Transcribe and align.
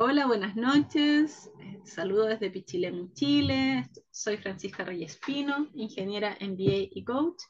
Hola, 0.00 0.28
buenas 0.28 0.54
noches. 0.54 1.50
Saludo 1.82 2.26
desde 2.26 2.52
Pichilemu, 2.52 3.12
Chile. 3.14 3.90
Soy 4.12 4.36
Francisca 4.36 4.84
Reyes 4.84 5.16
Pino, 5.16 5.66
ingeniera 5.74 6.38
MBA 6.40 6.86
y 6.92 7.02
coach. 7.04 7.42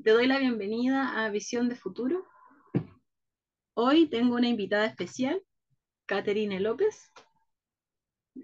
Te 0.00 0.12
doy 0.12 0.28
la 0.28 0.38
bienvenida 0.38 1.24
a 1.24 1.30
Visión 1.30 1.68
de 1.68 1.74
Futuro. 1.74 2.24
Hoy 3.74 4.08
tengo 4.08 4.36
una 4.36 4.46
invitada 4.46 4.86
especial, 4.86 5.42
Caterine 6.06 6.60
López, 6.60 7.10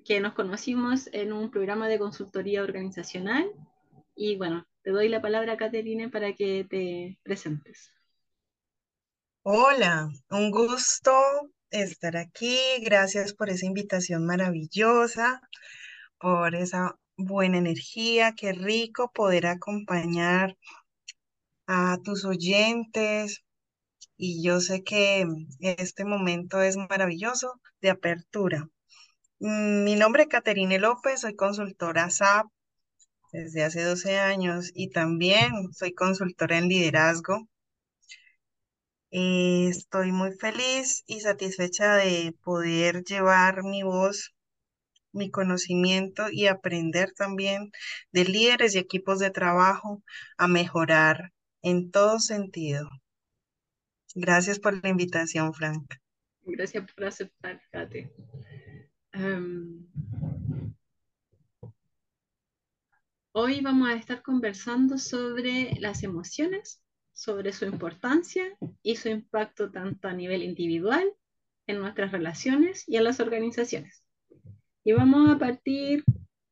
que 0.05 0.19
nos 0.19 0.35
conocimos 0.35 1.09
en 1.13 1.33
un 1.33 1.53
programa 1.53 1.87
de 1.87 2.01
consultoría 2.01 2.65
organizacional. 2.65 3.49
Y 4.17 4.39
bueno, 4.39 4.67
te 4.83 4.91
doy 4.91 5.09
la 5.09 5.23
palabra, 5.23 5.57
Caterine, 5.57 6.09
para 6.09 6.35
que 6.35 6.67
te 6.69 7.21
presentes. 7.23 7.93
Hola, 9.45 10.11
un 10.31 10.51
gusto 10.51 11.13
estar 11.71 12.17
aquí. 12.17 12.59
Gracias 12.83 13.35
por 13.35 13.51
esa 13.51 13.67
invitación 13.67 14.27
maravillosa, 14.27 15.41
por 16.19 16.55
esa 16.55 16.97
buena 17.17 17.59
energía. 17.59 18.35
Qué 18.37 18.53
rico 18.53 19.13
poder 19.15 19.47
acompañar 19.47 20.57
a 21.67 21.99
tus 22.05 22.25
oyentes. 22.25 23.45
Y 24.17 24.43
yo 24.45 24.61
sé 24.61 24.85
que 24.85 25.27
este 25.61 26.05
momento 26.05 26.61
es 26.63 26.77
maravilloso 26.77 27.61
de 27.81 27.91
apertura. 27.91 28.69
Mm, 29.41 29.85
Mi 29.85 29.97
nombre 29.97 30.25
es 30.25 30.29
Caterine 30.29 30.79
López, 30.79 31.21
soy 31.23 31.35
consultora 31.37 32.11
SAP 32.11 32.47
desde 33.33 33.65
hace 33.65 33.83
12 33.83 34.19
años 34.19 34.71
y 34.75 34.91
también 34.91 35.73
soy 35.73 35.95
consultora 35.95 36.59
en 36.59 36.69
liderazgo. 36.69 37.49
Eh, 39.13 39.69
estoy 39.69 40.13
muy 40.13 40.33
feliz 40.33 41.03
y 41.07 41.21
satisfecha 41.21 41.97
de 41.97 42.35
poder 42.45 43.03
llevar 43.05 43.65
mi 43.65 43.83
voz, 43.83 44.35
mi 45.13 45.31
conocimiento 45.31 46.27
y 46.31 46.47
aprender 46.47 47.13
también 47.13 47.73
de 48.13 48.25
líderes 48.25 48.75
y 48.75 48.79
equipos 48.79 49.19
de 49.19 49.31
trabajo 49.31 50.03
a 50.39 50.49
mejorar 50.49 51.33
en 51.63 51.91
todo 51.91 52.21
sentido. 52.21 52.89
Gracias 54.15 54.59
por 54.59 54.83
la 54.83 54.89
invitación, 54.89 55.55
Frank. 55.55 55.95
Gracias 56.43 56.85
por 56.93 57.05
aceptar, 57.05 57.61
Kate. 57.71 58.11
Em, 59.13 59.87
hoy 63.33 63.61
vamos 63.61 63.89
a 63.89 63.95
estar 63.95 64.23
conversando 64.23 64.99
sobre 64.99 65.75
las 65.81 66.03
emociones, 66.03 66.81
sobre 67.21 67.53
su 67.53 67.67
importancia 67.67 68.57
y 68.83 68.97
su 68.97 69.11
impacto 69.11 69.71
tanto 69.71 70.09
a 70.09 70.15
nivel 70.15 70.43
individual, 70.43 71.07
en 71.67 71.79
nuestras 71.79 72.13
relaciones 72.13 72.89
y 72.89 72.97
en 72.97 73.05
las 73.05 73.21
organizaciones. 73.21 74.03
Y 74.85 74.93
vamos 74.93 75.29
a 75.29 75.39
partir 75.39 76.03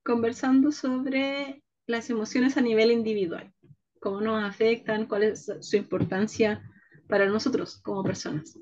conversando 0.04 0.70
sobre 0.70 1.62
las 1.86 2.10
emociones 2.10 2.58
a 2.58 2.60
nivel 2.60 2.92
individual, 2.92 3.50
cómo 3.98 4.20
nos 4.20 4.44
afectan, 4.44 5.06
cuál 5.06 5.22
es 5.22 5.50
su 5.60 5.76
importancia 5.76 6.62
para 7.08 7.24
nosotros 7.24 7.80
como 7.80 8.04
personas. 8.04 8.58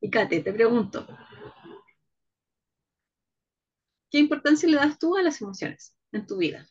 Y 0.00 0.10
Kate, 0.10 0.40
te 0.40 0.52
pregunto, 0.52 1.08
¿qué 4.12 4.18
importancia 4.20 4.68
le 4.68 4.76
das 4.76 4.96
tú 4.96 5.16
a 5.16 5.22
las 5.22 5.40
emociones 5.42 5.92
en 6.12 6.24
tu 6.24 6.36
vida? 6.36 6.68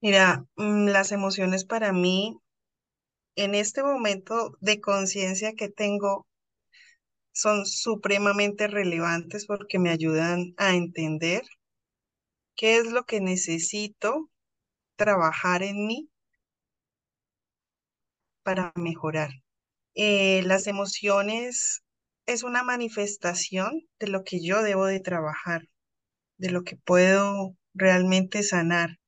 Mira, 0.00 0.46
mm, 0.56 0.86
las 0.88 1.12
emociones 1.12 1.66
para 1.66 1.92
mí 1.92 2.38
en 3.36 3.54
este 3.54 3.82
momento 3.82 4.56
de 4.60 4.80
conciencia 4.80 5.54
que 5.54 5.68
tengo 5.68 6.26
son 7.32 7.66
supremamente 7.66 8.66
relevantes 8.66 9.46
porque 9.46 9.78
me 9.78 9.90
ayudan 9.90 10.54
a 10.56 10.74
entender 10.74 11.42
qué 12.56 12.76
es 12.78 12.90
lo 12.90 13.04
que 13.04 13.20
necesito 13.20 14.28
trabajar 14.96 15.62
en 15.62 15.86
mí 15.86 16.10
para 18.42 18.72
mejorar. 18.76 19.30
Eh, 19.94 20.42
las 20.44 20.66
emociones 20.66 21.82
es 22.26 22.42
una 22.44 22.62
manifestación 22.64 23.82
de 24.00 24.08
lo 24.08 24.24
que 24.24 24.44
yo 24.44 24.62
debo 24.62 24.86
de 24.86 25.00
trabajar, 25.00 25.68
de 26.38 26.50
lo 26.50 26.64
que 26.64 26.76
puedo 26.76 27.56
realmente 27.74 28.42
sanar, 28.42 28.98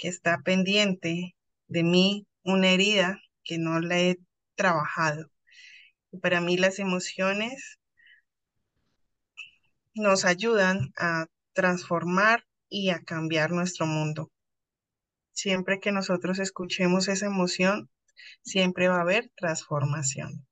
que 0.00 0.08
está 0.08 0.40
pendiente 0.42 1.36
de 1.68 1.82
mí 1.82 2.26
una 2.42 2.70
herida 2.70 3.20
que 3.44 3.58
no 3.58 3.80
la 3.80 3.98
he 3.98 4.18
trabajado. 4.54 5.30
Para 6.22 6.40
mí 6.40 6.56
las 6.56 6.78
emociones 6.78 7.78
nos 9.94 10.24
ayudan 10.24 10.92
a 10.96 11.26
transformar 11.52 12.46
y 12.70 12.88
a 12.88 13.00
cambiar 13.00 13.50
nuestro 13.50 13.84
mundo. 13.84 14.30
Siempre 15.32 15.80
que 15.80 15.92
nosotros 15.92 16.38
escuchemos 16.38 17.08
esa 17.08 17.26
emoción, 17.26 17.90
siempre 18.42 18.88
va 18.88 18.96
a 18.96 19.02
haber 19.02 19.30
transformación. 19.36 20.46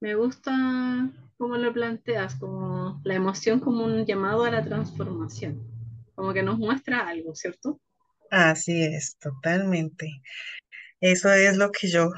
Me 0.00 0.14
gusta 0.14 1.10
cómo 1.36 1.56
lo 1.58 1.72
planteas, 1.72 2.36
como 2.36 3.00
la 3.04 3.14
emoción 3.14 3.60
como 3.60 3.84
un 3.84 4.06
llamado 4.06 4.44
a 4.44 4.50
la 4.50 4.64
transformación, 4.64 5.71
como 6.22 6.34
que 6.34 6.44
nos 6.44 6.56
muestra 6.56 7.08
algo, 7.08 7.34
¿cierto? 7.34 7.80
Así 8.30 8.80
es, 8.80 9.16
totalmente. 9.18 10.22
Eso 11.00 11.32
es 11.32 11.56
lo 11.56 11.72
que 11.72 11.90
yo 11.90 12.12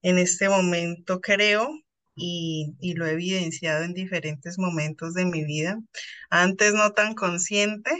en 0.00 0.18
este 0.18 0.48
momento 0.48 1.20
creo 1.20 1.68
y, 2.14 2.76
y 2.80 2.94
lo 2.94 3.04
he 3.04 3.14
evidenciado 3.14 3.82
en 3.82 3.94
diferentes 3.94 4.60
momentos 4.60 5.14
de 5.14 5.24
mi 5.24 5.44
vida. 5.44 5.76
Antes 6.30 6.72
no 6.72 6.92
tan 6.92 7.14
consciente 7.14 7.90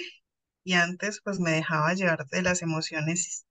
y 0.62 0.74
antes 0.74 1.20
pues 1.24 1.41
me 1.41 1.50
dejaba 1.50 1.92
llevar 1.94 2.28
de 2.28 2.42
las 2.42 2.62
emociones 2.62 3.44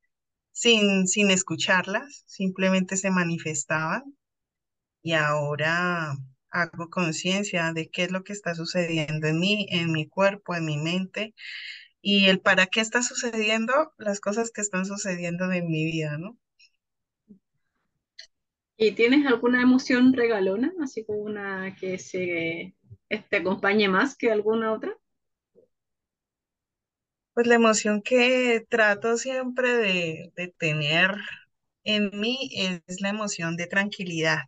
sin, 0.53 1.09
sin 1.09 1.29
escucharlas, 1.29 2.23
simplemente 2.25 2.96
se 2.96 3.12
manifestaban 3.12 4.16
y 5.03 5.12
ahora 5.12 6.16
hago 6.51 6.90
conciencia 6.90 7.73
de 7.73 7.90
qué 7.90 8.03
es 8.06 8.12
lo 8.12 8.23
que 8.23 8.31
está 8.31 8.56
sucediendo 8.56 9.28
en 9.28 9.40
mí, 9.41 9.67
en 9.72 9.91
mi 9.91 10.07
cuerpo, 10.07 10.56
en 10.56 10.63
mi 10.63 10.78
mente 10.78 11.35
y 12.09 12.28
el 12.29 12.40
para 12.41 12.68
qué 12.68 12.81
está 12.81 13.03
sucediendo 13.03 13.94
las 13.97 14.22
cosas 14.22 14.51
que 14.51 14.62
están 14.62 14.85
sucediendo 14.85 15.51
en 15.51 15.68
mi 15.68 15.85
vida, 15.85 16.18
¿no? 16.18 16.38
¿Y 18.78 18.94
tienes 18.94 19.25
alguna 19.28 19.62
emoción 19.62 20.13
regalona, 20.13 20.73
así 20.81 21.03
como 21.06 21.19
una 21.19 21.75
que 21.75 21.97
se 22.00 22.75
te 23.29 23.38
acompañe 23.38 23.88
más 23.90 24.16
que 24.16 24.31
alguna 24.31 24.73
otra? 24.73 24.96
Pues 27.34 27.47
la 27.47 27.56
emoción 27.56 28.01
que 28.01 28.66
trato 28.69 29.16
siempre 29.17 29.78
de, 29.78 30.31
de 30.35 30.47
tener 30.57 31.12
en 31.85 32.12
mí 32.19 32.50
es 32.53 33.01
la 33.01 33.09
emoción 33.09 33.57
de 33.57 33.67
tranquilidad, 33.67 34.41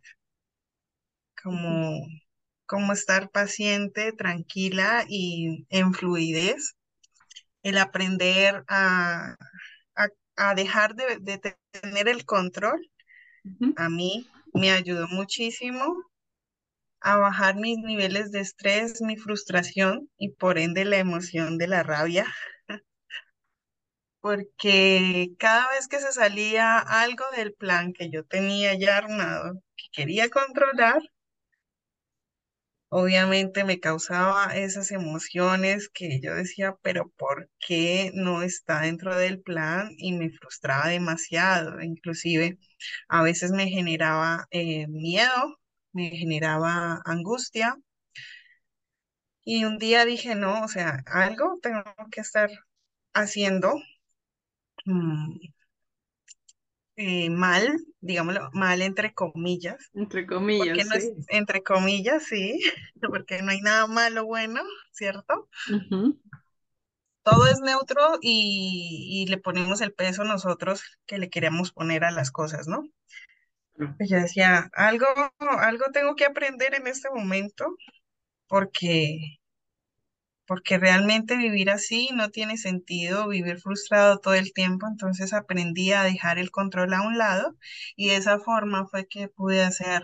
como, 1.42 2.06
como 2.66 2.92
estar 2.92 3.30
paciente, 3.30 4.12
tranquila 4.12 5.04
y 5.08 5.66
en 5.70 5.94
fluidez, 5.94 6.76
el 7.62 7.78
aprender 7.78 8.64
a, 8.68 9.36
a, 9.96 10.08
a 10.36 10.54
dejar 10.54 10.94
de, 10.94 11.18
de 11.20 11.38
tener 11.72 12.08
el 12.08 12.24
control, 12.26 12.80
a 13.76 13.88
mí 13.90 14.28
me 14.54 14.72
ayudó 14.72 15.08
muchísimo 15.08 15.84
a 17.02 17.18
bajar 17.18 17.56
mis 17.56 17.76
niveles 17.76 18.32
de 18.32 18.40
estrés, 18.40 19.02
mi 19.02 19.16
frustración 19.18 20.08
y 20.16 20.30
por 20.30 20.56
ende 20.58 20.86
la 20.86 20.96
emoción 20.96 21.58
de 21.58 21.68
la 21.68 21.82
rabia. 21.82 22.26
porque 24.20 25.28
cada 25.38 25.68
vez 25.70 25.88
que 25.88 25.98
se 26.00 26.12
salía 26.12 26.78
algo 26.78 27.24
del 27.36 27.54
plan 27.54 27.92
que 27.92 28.10
yo 28.10 28.24
tenía 28.24 28.74
ya 28.78 28.98
armado, 28.98 29.54
que 29.76 29.86
quería 29.92 30.28
controlar, 30.30 31.00
obviamente 32.90 33.64
me 33.64 33.80
causaba 33.80 34.56
esas 34.56 34.92
emociones 34.92 35.90
que 35.90 36.20
yo 36.22 36.34
decía, 36.36 36.76
pero 36.82 37.10
¿por 37.18 37.50
qué 37.60 38.12
no 38.14 38.42
está 38.42 38.82
dentro 38.82 39.16
del 39.16 39.40
plan? 39.42 39.90
Y 39.98 40.12
me 40.14 40.30
frustraba 40.30 40.88
demasiado, 40.90 41.80
inclusive 41.82 42.58
a 43.08 43.22
veces 43.24 43.52
me 43.52 43.68
generaba 43.70 44.48
eh, 44.52 44.88
miedo, 44.88 45.58
me 45.92 46.10
generaba 46.12 47.02
angustia. 47.06 47.76
Y 49.44 49.66
un 49.66 49.76
día 49.78 50.06
dije, 50.06 50.34
no, 50.34 50.64
o 50.64 50.68
sea, 50.68 51.02
algo 51.04 51.58
tengo 51.62 51.82
que 52.10 52.22
estar 52.22 52.48
haciendo. 53.14 53.74
mm, 54.86 55.40
eh, 56.96 57.30
mal, 57.30 57.78
digámoslo, 58.00 58.50
mal 58.52 58.82
entre 58.82 59.14
comillas, 59.14 59.90
Entre 59.94 60.26
comillas, 60.26 60.86
no 60.86 60.94
es 60.94 61.12
entre 61.28 61.62
comillas, 61.62 62.24
sí, 62.24 62.60
porque 63.00 63.42
no 63.42 63.50
hay 63.50 63.60
nada 63.60 63.86
malo 63.86 64.24
bueno, 64.24 64.62
¿cierto? 64.92 65.48
Todo 67.22 67.46
es 67.46 67.60
neutro 67.60 68.18
y, 68.20 69.22
y 69.22 69.30
le 69.30 69.38
ponemos 69.38 69.80
el 69.80 69.92
peso 69.92 70.24
nosotros 70.24 70.82
que 71.06 71.18
le 71.18 71.28
queremos 71.30 71.72
poner 71.72 72.04
a 72.04 72.10
las 72.10 72.30
cosas, 72.30 72.66
¿no? 72.66 72.88
Yo 73.98 74.16
decía, 74.18 74.70
algo, 74.74 75.06
algo 75.38 75.84
tengo 75.92 76.14
que 76.14 76.26
aprender 76.26 76.74
en 76.74 76.86
este 76.86 77.08
momento 77.10 77.76
porque 78.46 79.39
porque 80.50 80.78
realmente 80.78 81.36
vivir 81.36 81.70
así 81.70 82.10
no 82.12 82.30
tiene 82.30 82.56
sentido, 82.58 83.28
vivir 83.28 83.60
frustrado 83.60 84.18
todo 84.18 84.34
el 84.34 84.52
tiempo, 84.52 84.88
entonces 84.88 85.32
aprendí 85.32 85.92
a 85.92 86.02
dejar 86.02 86.40
el 86.40 86.50
control 86.50 86.92
a 86.94 87.02
un 87.02 87.18
lado 87.18 87.56
y 87.96 88.08
de 88.08 88.16
esa 88.16 88.40
forma 88.40 88.88
fue 88.88 89.06
que 89.06 89.28
pude 89.28 89.62
hacer 89.62 90.02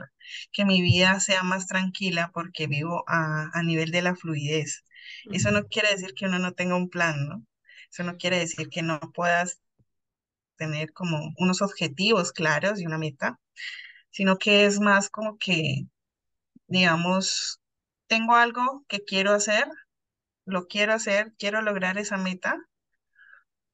que 0.52 0.64
mi 0.64 0.82
vida 0.82 1.18
sea 1.18 1.42
más 1.42 1.66
tranquila 1.66 2.30
porque 2.32 2.68
vivo 2.68 3.02
a, 3.08 3.50
a 3.54 3.62
nivel 3.64 3.90
de 3.90 4.02
la 4.02 4.14
fluidez. 4.14 4.84
Eso 5.32 5.50
no 5.50 5.66
quiere 5.66 5.90
decir 5.90 6.14
que 6.14 6.26
uno 6.26 6.38
no 6.38 6.52
tenga 6.52 6.76
un 6.76 6.90
plan, 6.90 7.28
¿no? 7.28 7.44
Eso 7.90 8.04
no 8.04 8.16
quiere 8.16 8.38
decir 8.38 8.68
que 8.68 8.82
no 8.82 9.00
puedas 9.14 9.60
tener 10.56 10.92
como 10.92 11.32
unos 11.38 11.62
objetivos 11.62 12.32
claros 12.32 12.80
y 12.80 12.86
una 12.86 12.98
meta, 12.98 13.40
sino 14.10 14.38
que 14.38 14.66
es 14.66 14.80
más 14.80 15.10
como 15.10 15.38
que, 15.38 15.86
digamos, 16.68 17.60
tengo 18.08 18.36
algo 18.36 18.84
que 18.88 19.04
quiero 19.04 19.32
hacer, 19.32 19.68
lo 20.46 20.66
quiero 20.68 20.94
hacer, 20.94 21.34
quiero 21.38 21.62
lograr 21.62 21.98
esa 21.98 22.16
meta, 22.16 22.56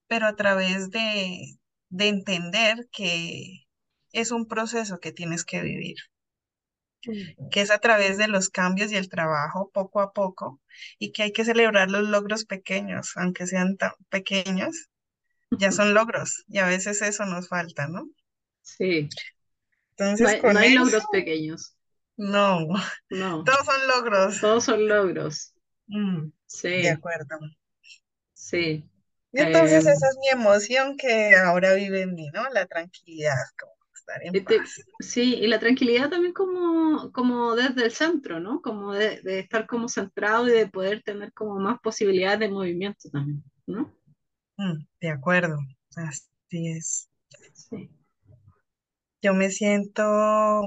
pero 0.07 0.27
a 0.27 0.37
través 0.37 0.91
de, 0.91 1.59
de 1.91 2.09
entender 2.09 2.89
que 2.93 3.67
es 4.13 4.31
un 4.31 4.47
proceso 4.47 5.01
que 5.01 5.13
tienes 5.13 5.45
que 5.45 5.63
vivir, 5.63 5.97
que 7.51 7.61
es 7.61 7.71
a 7.71 7.79
través 7.79 8.19
de 8.19 8.27
los 8.29 8.49
cambios 8.51 8.91
y 8.93 8.97
el 8.97 9.09
trabajo 9.09 9.71
poco 9.73 10.01
a 10.01 10.13
poco, 10.13 10.61
y 10.99 11.13
que 11.13 11.23
hay 11.25 11.33
que 11.33 11.45
celebrar 11.45 11.91
los 11.91 12.03
logros 12.09 12.45
pequeños, 12.45 13.13
aunque 13.17 13.47
sean 13.47 13.77
tan 13.77 13.93
pequeños, 14.09 14.89
ya 15.59 15.73
son 15.73 15.95
logros, 15.95 16.45
y 16.49 16.59
a 16.59 16.67
veces 16.67 17.03
eso 17.03 17.27
nos 17.27 17.49
falta, 17.49 17.89
¿no? 17.89 18.09
Sí, 18.63 19.15
no 20.19 20.29
Entonces 20.29 20.29
hay, 20.29 20.45
no 20.47 20.59
con 20.59 20.61
hay 20.61 20.71
eso, 20.75 20.85
logros 20.85 21.07
pequeños, 21.09 21.77
no, 22.17 22.67
no, 23.11 23.45
todos 23.45 23.67
son 23.67 23.89
logros. 23.89 24.41
todos 24.41 24.65
son 24.65 24.89
logros. 24.89 25.55
Mm, 25.89 26.33
de 26.75 26.89
Sí, 26.89 26.91
acuerdo. 26.91 27.39
sí. 28.35 28.85
Y 29.33 29.41
entonces 29.43 29.85
Em, 29.85 29.87
esa 29.87 30.09
es 30.09 30.17
mi 30.21 30.29
emoción 30.31 30.97
que 30.97 31.35
ahora 31.37 31.75
vive 31.75 32.01
en 32.03 32.15
mí, 32.15 32.31
¿no? 32.33 32.49
La 32.51 32.65
tranquilidad, 32.67 33.35
como 33.61 33.73
estar 33.95 34.23
en 34.25 34.39
y 34.39 34.47
te- 34.47 34.65
paz. 34.65 34.81
sí, 34.99 35.35
y 35.37 35.47
la 35.47 35.59
tranquilidad 35.61 36.11
también 36.11 36.33
como, 36.33 37.13
como 37.13 37.55
desde 37.55 37.85
el 37.85 37.93
centro, 37.93 38.41
¿no? 38.41 38.61
Como 38.63 38.93
de, 38.95 39.21
de 39.23 39.41
estar 39.41 39.67
como 39.67 39.89
centrado 39.89 40.49
y 40.49 40.53
de 40.53 40.69
poder 40.69 41.03
tener 41.03 41.33
como 41.33 41.59
más 41.61 41.79
posibilidades 41.81 42.41
de 42.41 42.49
movimiento 42.51 43.11
también, 43.11 43.45
¿no? 43.67 43.93
Mm, 44.57 44.87
de 45.01 45.11
acuerdo, 45.11 45.59
así 45.97 46.69
es. 46.69 47.09
Sí. 47.53 47.91
Yo 49.23 49.33
me 49.35 49.51
siento 49.51 50.03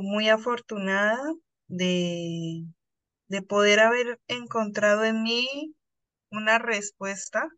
muy 0.02 0.30
afortunada 0.30 1.18
de, 1.68 2.66
de 3.27 3.42
poder 3.42 3.80
haber 3.80 4.19
encontrado 4.27 5.04
en 5.04 5.24
mí 5.24 5.75
una 6.30 6.60
respuesta 6.60 7.50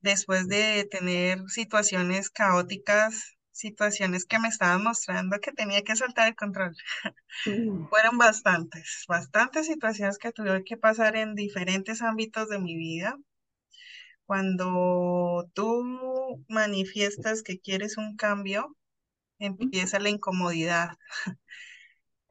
después 0.00 0.48
de 0.48 0.86
tener 0.90 1.38
situaciones 1.48 2.30
caóticas, 2.30 3.36
situaciones 3.52 4.24
que 4.24 4.38
me 4.38 4.48
estaban 4.48 4.82
mostrando 4.82 5.38
que 5.40 5.52
tenía 5.52 5.82
que 5.82 5.96
soltar 5.96 6.28
el 6.28 6.36
control. 6.36 6.74
Fueron 7.90 8.18
bastantes, 8.18 9.04
bastantes 9.08 9.66
situaciones 9.66 10.18
que 10.18 10.32
tuve 10.32 10.64
que 10.64 10.76
pasar 10.76 11.16
en 11.16 11.34
diferentes 11.34 12.02
ámbitos 12.02 12.48
de 12.48 12.58
mi 12.58 12.76
vida. 12.76 13.16
Cuando 14.24 15.50
tú 15.54 16.44
manifiestas 16.48 17.42
que 17.42 17.58
quieres 17.58 17.96
un 17.96 18.16
cambio, 18.16 18.76
empieza 19.38 19.98
la 19.98 20.10
incomodidad 20.10 20.90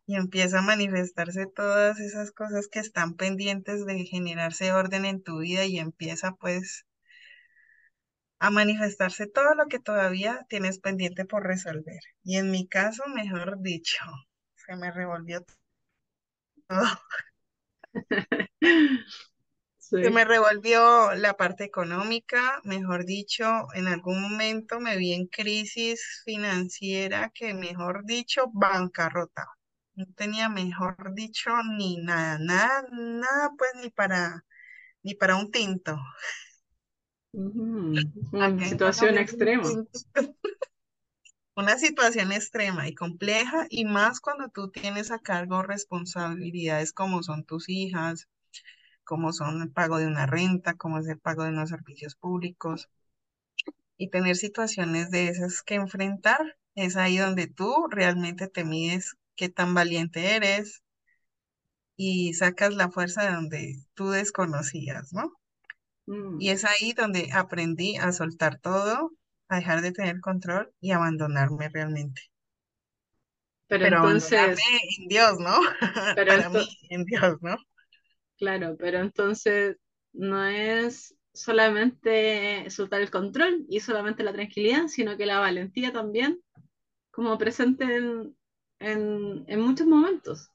y 0.10 0.16
empieza 0.16 0.58
a 0.58 0.62
manifestarse 0.64 1.46
todas 1.46 2.00
esas 2.00 2.32
cosas 2.32 2.68
que 2.68 2.80
están 2.80 3.14
pendientes 3.14 3.86
de 3.86 4.06
generarse 4.06 4.72
orden 4.72 5.06
en 5.06 5.22
tu 5.22 5.38
vida 5.38 5.66
y 5.66 5.78
empieza 5.78 6.32
pues 6.32 6.88
a 8.40 8.50
manifestarse 8.50 9.28
todo 9.28 9.54
lo 9.54 9.68
que 9.68 9.78
todavía 9.78 10.48
tienes 10.50 10.80
pendiente 10.80 11.26
por 11.26 11.44
resolver. 11.44 12.00
Y 12.24 12.38
en 12.38 12.50
mi 12.50 12.68
caso, 12.68 13.04
mejor 13.14 13.62
dicho, 13.62 14.00
se 14.56 14.76
me 14.76 14.90
revolvió 14.92 15.46
todo. 16.68 17.00
Se 19.78 20.10
me 20.10 20.26
revolvió 20.26 21.14
la 21.14 21.38
parte 21.38 21.66
económica, 21.66 22.62
mejor 22.64 23.06
dicho, 23.06 23.68
en 23.76 23.88
algún 23.88 24.22
momento 24.22 24.80
me 24.80 24.98
vi 24.98 25.14
en 25.14 25.28
crisis 25.28 26.24
financiera 26.26 27.32
que, 27.34 27.54
mejor 27.54 28.06
dicho, 28.06 28.46
bancarrota. 28.54 29.48
No 30.00 30.06
tenía, 30.16 30.48
mejor 30.48 31.14
dicho, 31.14 31.50
ni 31.78 31.98
nada, 31.98 32.40
nada, 32.40 32.88
nada, 32.90 33.52
pues 33.58 33.72
ni 33.82 33.90
para, 33.90 34.46
ni 35.04 35.14
para 35.14 35.36
un 35.36 35.52
tinto. 35.52 36.00
Una 37.34 38.00
situación 38.70 39.16
un 39.16 39.18
extrema. 39.18 39.70
Una 41.58 41.78
situación 41.78 42.32
extrema 42.32 42.88
y 42.88 42.96
compleja, 42.96 43.68
y 43.70 43.84
más 43.84 44.22
cuando 44.22 44.48
tú 44.48 44.72
tienes 44.72 45.12
a 45.12 45.20
cargo 45.20 45.64
responsabilidades 45.64 46.94
como 46.94 47.22
son 47.22 47.44
tus 47.44 47.68
hijas, 47.68 48.30
como 49.04 49.34
son 49.34 49.62
el 49.62 49.70
pago 49.70 49.98
de 49.98 50.08
una 50.08 50.28
renta, 50.28 50.76
como 50.76 51.00
es 51.00 51.08
el 51.10 51.20
pago 51.20 51.44
de 51.44 51.50
unos 51.50 51.72
servicios 51.72 52.16
públicos, 52.16 52.90
y 53.98 54.10
tener 54.10 54.38
situaciones 54.38 55.12
de 55.12 55.28
esas 55.28 55.62
que 55.62 55.76
enfrentar, 55.76 56.58
es 56.76 56.96
ahí 56.96 57.18
donde 57.18 57.48
tú 57.48 57.88
realmente 57.90 58.48
te 58.48 58.64
mides 58.64 59.18
qué 59.40 59.50
tan 59.50 59.74
valiente 59.74 60.36
eres 60.38 60.84
y 61.98 62.34
sacas 62.34 62.74
la 62.74 62.90
fuerza 62.90 63.26
de 63.26 63.36
donde 63.36 63.76
tú 63.94 64.10
desconocías, 64.10 65.14
¿no? 65.14 65.34
Y 66.38 66.50
Mm. 66.50 66.50
es 66.50 66.66
ahí 66.66 66.94
donde 66.94 67.30
aprendí 67.34 67.98
a 67.98 68.12
soltar 68.12 68.58
todo, 68.60 69.12
a 69.48 69.58
dejar 69.58 69.82
de 69.84 69.92
tener 69.92 70.20
control 70.22 70.74
y 70.82 70.90
abandonarme 70.90 71.70
realmente. 71.70 72.24
Pero 73.68 73.86
Pero 73.86 73.88
entonces, 73.88 74.76
en 75.00 75.08
Dios, 75.08 75.40
¿no? 75.40 75.60
pero 76.14 76.32
Para 76.36 76.50
mí, 76.50 76.68
en 76.90 77.06
Dios, 77.06 77.38
¿no? 77.42 77.58
claro, 78.38 78.76
pero 78.78 79.00
entonces 79.00 79.78
no 80.14 80.46
es 80.46 81.16
solamente 81.34 82.70
soltar 82.70 83.02
el 83.02 83.12
control 83.12 83.66
y 83.70 83.80
solamente 83.80 84.24
la 84.24 84.34
tranquilidad, 84.34 84.88
sino 84.88 85.18
que 85.18 85.26
la 85.26 85.40
valentía 85.40 85.94
también, 85.94 86.42
como 87.12 87.38
presente 87.40 87.86
en, 87.98 88.36
en, 88.80 89.46
en 89.48 89.62
muchos 89.62 89.88
momentos. 89.88 90.52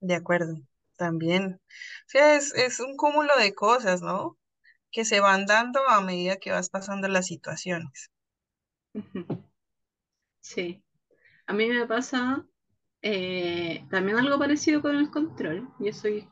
De 0.00 0.14
acuerdo, 0.14 0.54
también. 0.96 1.60
Sí, 2.06 2.18
es, 2.18 2.54
es 2.54 2.78
un 2.78 2.96
cúmulo 2.96 3.36
de 3.36 3.54
cosas, 3.56 4.02
¿no? 4.02 4.38
Que 4.92 5.04
se 5.04 5.20
van 5.20 5.46
dando 5.46 5.80
a 5.88 6.00
medida 6.02 6.36
que 6.38 6.52
vas 6.52 6.70
pasando 6.70 7.08
las 7.08 7.26
situaciones. 7.26 8.10
Sí, 10.40 10.82
a 11.46 11.52
mí 11.54 11.68
me 11.68 11.86
pasa 11.86 12.46
eh, 13.02 13.86
también 13.90 14.18
algo 14.18 14.38
parecido 14.38 14.82
con 14.82 14.96
el 14.96 15.10
control. 15.10 15.68
Yo 15.80 15.92
soy 15.92 16.28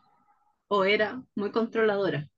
o 0.68 0.84
era 0.84 1.24
muy 1.36 1.52
controladora. 1.52 2.28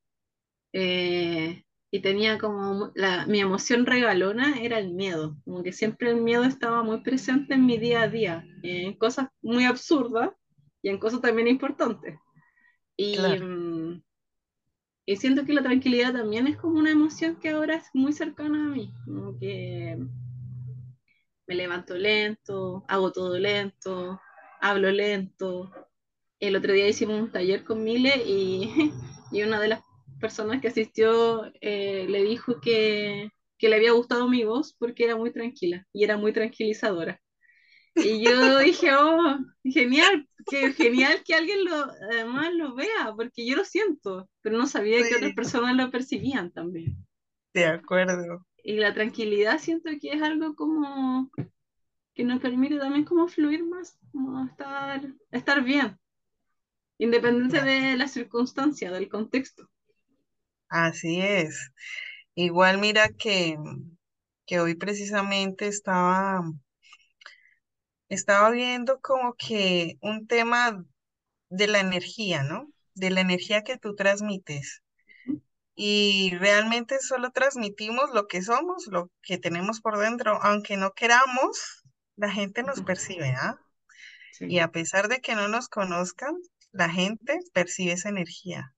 Eh, 0.73 1.63
y 1.95 2.01
tenía 2.01 2.39
como 2.39 2.91
la, 2.97 3.25
mi 3.27 3.39
emoción 3.39 3.87
regalona 3.87 4.61
era 4.61 4.81
el 4.81 4.93
miedo, 4.93 5.37
como 5.45 5.63
que 5.63 5.73
siempre 5.73 6.11
el 6.11 6.23
miedo 6.23 6.43
estaba 6.43 6.83
muy 6.83 7.03
presente 7.03 7.55
en 7.55 7.67
mi 7.67 7.79
día 7.79 8.03
a 8.03 8.09
día, 8.09 8.45
en 8.65 8.95
cosas 8.95 9.29
muy 9.43 9.65
absurdas 9.65 10.31
y 10.83 10.89
en 10.89 10.99
cosas 10.99 11.21
también 11.21 11.47
importantes. 11.47 12.19
Y, 12.97 13.15
Claro, 13.15 13.47
mm, 13.47 14.03
y 15.07 15.17
siento 15.19 15.45
que 15.45 15.53
la 15.53 15.63
tranquilidad 15.63 16.13
también 16.13 16.49
es 16.49 16.57
como 16.57 16.81
una 16.81 16.91
emoción 16.91 17.37
que 17.37 17.51
ahora 17.51 17.77
es 17.77 17.89
muy 17.95 18.13
cercana 18.13 18.65
a 18.65 18.71
mí, 18.71 18.93
como 19.05 19.39
que 19.39 19.97
me 21.47 21.55
levanto 21.55 21.95
lento, 21.95 22.85
hago 22.89 23.13
todo 23.13 23.39
lento, 23.39 24.21
hablo 24.61 24.91
lento, 24.91 25.71
el 26.41 26.57
otro 26.57 26.73
día 26.73 26.89
hicimos 26.89 27.21
un 27.21 27.31
taller 27.31 27.63
con 27.63 27.85
Mile 27.85 28.21
y, 28.27 28.91
y 29.31 29.43
una 29.45 29.61
de 29.61 29.69
las 29.69 29.84
personas 30.25 30.62
que 30.62 30.69
asistió 30.69 31.52
eh, 31.61 32.07
le 32.09 32.23
dijo 32.23 32.59
que, 32.59 33.28
que 33.59 33.69
le 33.69 33.76
había 33.76 33.93
gustado 33.93 34.26
mi 34.26 34.43
voz 34.43 34.75
porque 34.78 35.04
era 35.04 35.16
muy 35.16 35.31
tranquila 35.31 35.87
y 35.93 36.02
era 36.02 36.16
muy 36.16 36.33
tranquilizadora. 36.33 37.21
Y 37.95 38.25
yo 38.25 38.31
dije, 38.61 38.88
oh, 38.95 39.37
genial, 39.62 40.26
que 40.50 40.73
genial 40.73 41.23
que 41.26 41.35
alguien 41.35 41.62
lo, 41.66 41.76
además 42.11 42.54
lo 42.54 42.75
vea, 42.75 43.12
porque 43.14 43.47
yo 43.47 43.54
lo 43.54 43.66
siento, 43.66 44.31
pero 44.40 44.57
no 44.57 44.66
sabía 44.66 45.07
que 45.07 45.14
otras 45.14 45.35
personas 45.35 45.76
lo 45.76 45.90
percibían 45.90 46.50
también. 46.50 46.97
de 47.52 47.66
acuerdo. 47.66 48.47
Y 48.62 48.78
la 48.78 48.95
tranquilidad 48.95 49.59
siento 49.59 49.90
que 50.00 50.12
es 50.12 50.23
algo 50.23 50.54
como 50.57 51.31
que 52.14 52.25
nos 52.25 52.40
permite 52.40 52.78
también 52.78 53.04
como 53.04 53.28
fluir 53.28 53.62
más, 53.62 53.99
como 54.11 54.43
estar, 54.47 55.02
estar 55.31 55.62
bien. 55.62 55.99
de 56.99 57.04
independiente 57.04 57.61
de 57.61 57.99
la 57.99 58.09
circunstancia, 58.09 58.90
del 58.90 59.11
contexto. 59.11 59.69
Así 60.83 61.21
es. 61.23 61.71
Igual 62.35 62.78
mira 62.78 63.09
que, 63.11 63.59
que 64.47 64.61
hoy 64.61 64.75
precisamente 64.76 65.69
estaba 65.69 66.43
estaba 68.09 68.50
viendo 68.50 69.00
como 69.00 69.35
que 69.35 69.99
un 70.00 70.26
tema 70.26 70.85
de 71.50 71.66
la 71.69 71.81
energía, 71.81 72.43
¿no? 72.45 72.71
De 72.95 73.11
la 73.11 73.21
energía 73.23 73.62
que 73.64 73.78
tú 73.78 73.95
transmites. 73.97 74.83
Y 75.76 76.37
realmente 76.38 76.99
solo 77.00 77.31
transmitimos 77.33 78.11
lo 78.14 78.26
que 78.28 78.43
somos, 78.43 78.87
lo 78.88 79.11
que 79.23 79.38
tenemos 79.38 79.81
por 79.81 79.99
dentro, 79.99 80.40
aunque 80.43 80.76
no 80.76 80.93
queramos, 80.93 81.83
la 82.16 82.31
gente 82.31 82.62
nos 82.64 82.83
percibe, 82.83 83.31
¿ah? 83.31 83.59
Y 84.47 84.59
Sí. 84.59 84.61
a 84.61 84.71
pesar 84.73 85.09
de 85.09 85.21
que 85.21 85.35
no 85.37 85.49
nos 85.49 85.69
conozcan, 85.69 86.37
la 86.73 86.90
gente 86.90 87.38
percibe 87.54 87.93
esa 87.93 88.11
energía, 88.11 88.75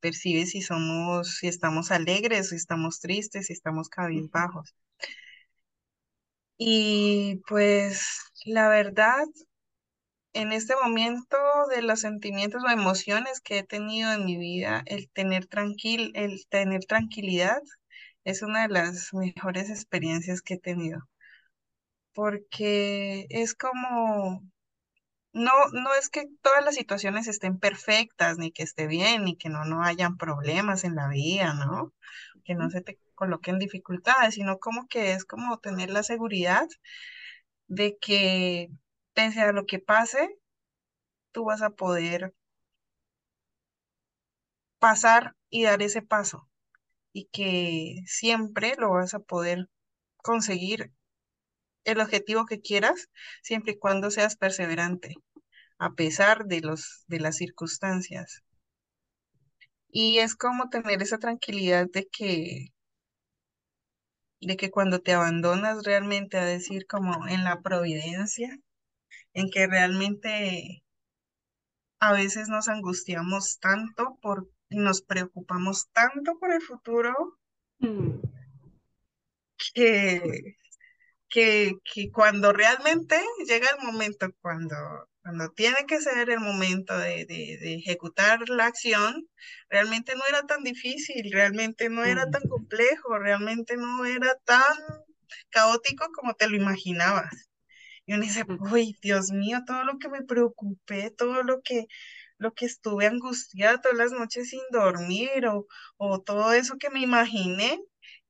percibe 0.00 0.46
si 0.46 0.62
somos, 0.62 1.36
si 1.38 1.48
estamos 1.48 1.90
alegres, 1.90 2.50
si 2.50 2.56
estamos 2.56 3.00
tristes, 3.00 3.46
si 3.46 3.52
estamos 3.54 3.88
cabizbajos. 3.88 4.74
Y 6.58 7.40
pues 7.48 8.06
la 8.44 8.68
verdad, 8.68 9.24
en 10.32 10.52
este 10.52 10.74
momento 10.76 11.36
de 11.70 11.82
los 11.82 12.00
sentimientos 12.00 12.62
o 12.64 12.70
emociones 12.70 13.40
que 13.40 13.58
he 13.58 13.62
tenido 13.64 14.12
en 14.12 14.24
mi 14.24 14.36
vida, 14.38 14.82
el 14.86 15.08
tener 15.10 15.46
tranquil, 15.46 16.12
el 16.14 16.46
tener 16.48 16.84
tranquilidad 16.84 17.60
es 18.24 18.42
una 18.42 18.62
de 18.62 18.68
las 18.74 19.12
mejores 19.14 19.70
experiencias 19.70 20.42
que 20.42 20.54
he 20.54 20.58
tenido, 20.58 21.00
porque 22.14 23.26
es 23.30 23.54
como 23.54 24.42
No, 25.32 25.52
no 25.72 25.94
es 25.94 26.08
que 26.08 26.26
todas 26.42 26.64
las 26.64 26.74
situaciones 26.74 27.28
estén 27.28 27.58
perfectas, 27.58 28.38
ni 28.38 28.50
que 28.52 28.62
esté 28.64 28.86
bien, 28.86 29.24
ni 29.24 29.36
que 29.36 29.48
no, 29.48 29.64
no 29.64 29.82
hayan 29.84 30.16
problemas 30.16 30.84
en 30.84 30.96
la 30.96 31.08
vida, 31.08 31.54
¿no? 31.54 31.92
Que 32.44 32.54
no 32.54 32.68
se 32.70 32.80
te 32.80 32.98
coloquen 33.14 33.58
dificultades, 33.58 34.34
sino 34.34 34.58
como 34.58 34.88
que 34.88 35.12
es 35.12 35.24
como 35.24 35.58
tener 35.58 35.90
la 35.90 36.02
seguridad 36.02 36.68
de 37.68 37.96
que 37.98 38.70
pese 39.14 39.40
a 39.42 39.52
lo 39.52 39.66
que 39.66 39.78
pase, 39.78 40.36
tú 41.32 41.44
vas 41.44 41.62
a 41.62 41.70
poder 41.70 42.34
pasar 44.80 45.36
y 45.48 45.64
dar 45.64 45.82
ese 45.82 46.02
paso 46.02 46.48
y 47.12 47.26
que 47.26 48.02
siempre 48.06 48.74
lo 48.78 48.90
vas 48.92 49.14
a 49.14 49.20
poder 49.20 49.68
conseguir 50.18 50.92
el 51.84 52.00
objetivo 52.00 52.46
que 52.46 52.60
quieras, 52.60 53.08
siempre 53.42 53.72
y 53.72 53.78
cuando 53.78 54.10
seas 54.10 54.36
perseverante, 54.36 55.14
a 55.78 55.92
pesar 55.92 56.46
de 56.46 56.60
los, 56.60 57.04
de 57.08 57.20
las 57.20 57.36
circunstancias. 57.36 58.42
Y 59.90 60.18
es 60.18 60.34
como 60.36 60.68
tener 60.70 61.02
esa 61.02 61.18
tranquilidad 61.18 61.86
de 61.92 62.06
que, 62.10 62.68
de 64.40 64.56
que 64.56 64.70
cuando 64.70 65.00
te 65.00 65.12
abandonas 65.12 65.84
realmente 65.84 66.38
a 66.38 66.44
decir 66.44 66.86
como 66.86 67.26
en 67.28 67.44
la 67.44 67.60
providencia, 67.60 68.56
en 69.34 69.50
que 69.50 69.66
realmente 69.66 70.82
a 72.00 72.12
veces 72.12 72.48
nos 72.48 72.68
angustiamos 72.68 73.58
tanto 73.58 74.18
por, 74.22 74.48
nos 74.70 75.02
preocupamos 75.02 75.88
tanto 75.92 76.38
por 76.38 76.52
el 76.52 76.62
futuro 76.62 77.40
Mm, 77.80 78.20
que, 79.74 80.56
que, 81.30 81.76
que 81.84 82.10
cuando 82.12 82.52
realmente 82.52 83.20
llega 83.46 83.68
el 83.78 83.84
momento, 83.86 84.28
cuando, 84.42 84.76
cuando 85.22 85.50
tiene 85.52 85.86
que 85.86 86.00
ser 86.00 86.30
el 86.30 86.40
momento 86.40 86.98
de, 86.98 87.24
de, 87.26 87.58
de 87.60 87.74
ejecutar 87.76 88.48
la 88.48 88.66
acción, 88.66 89.28
realmente 89.70 90.14
no 90.16 90.22
era 90.28 90.42
tan 90.46 90.64
difícil, 90.64 91.32
realmente 91.32 91.88
no 91.88 92.04
era 92.04 92.30
tan 92.30 92.42
complejo, 92.42 93.18
realmente 93.18 93.76
no 93.76 94.04
era 94.04 94.34
tan 94.44 94.74
caótico 95.50 96.08
como 96.14 96.34
te 96.34 96.48
lo 96.48 96.56
imaginabas. 96.56 97.50
Y 98.06 98.14
uno 98.14 98.24
dice, 98.24 98.44
uy, 98.72 98.96
Dios 99.02 99.30
mío, 99.30 99.60
todo 99.66 99.84
lo 99.84 99.98
que 99.98 100.08
me 100.08 100.22
preocupé, 100.22 101.10
todo 101.10 101.42
lo 101.44 101.60
que, 101.62 101.86
lo 102.38 102.54
que 102.54 102.66
estuve 102.66 103.06
angustiada 103.06 103.80
todas 103.80 103.98
las 103.98 104.12
noches 104.12 104.50
sin 104.50 104.62
dormir 104.72 105.46
o, 105.46 105.66
o 105.96 106.20
todo 106.20 106.52
eso 106.52 106.76
que 106.78 106.90
me 106.90 107.00
imaginé. 107.00 107.78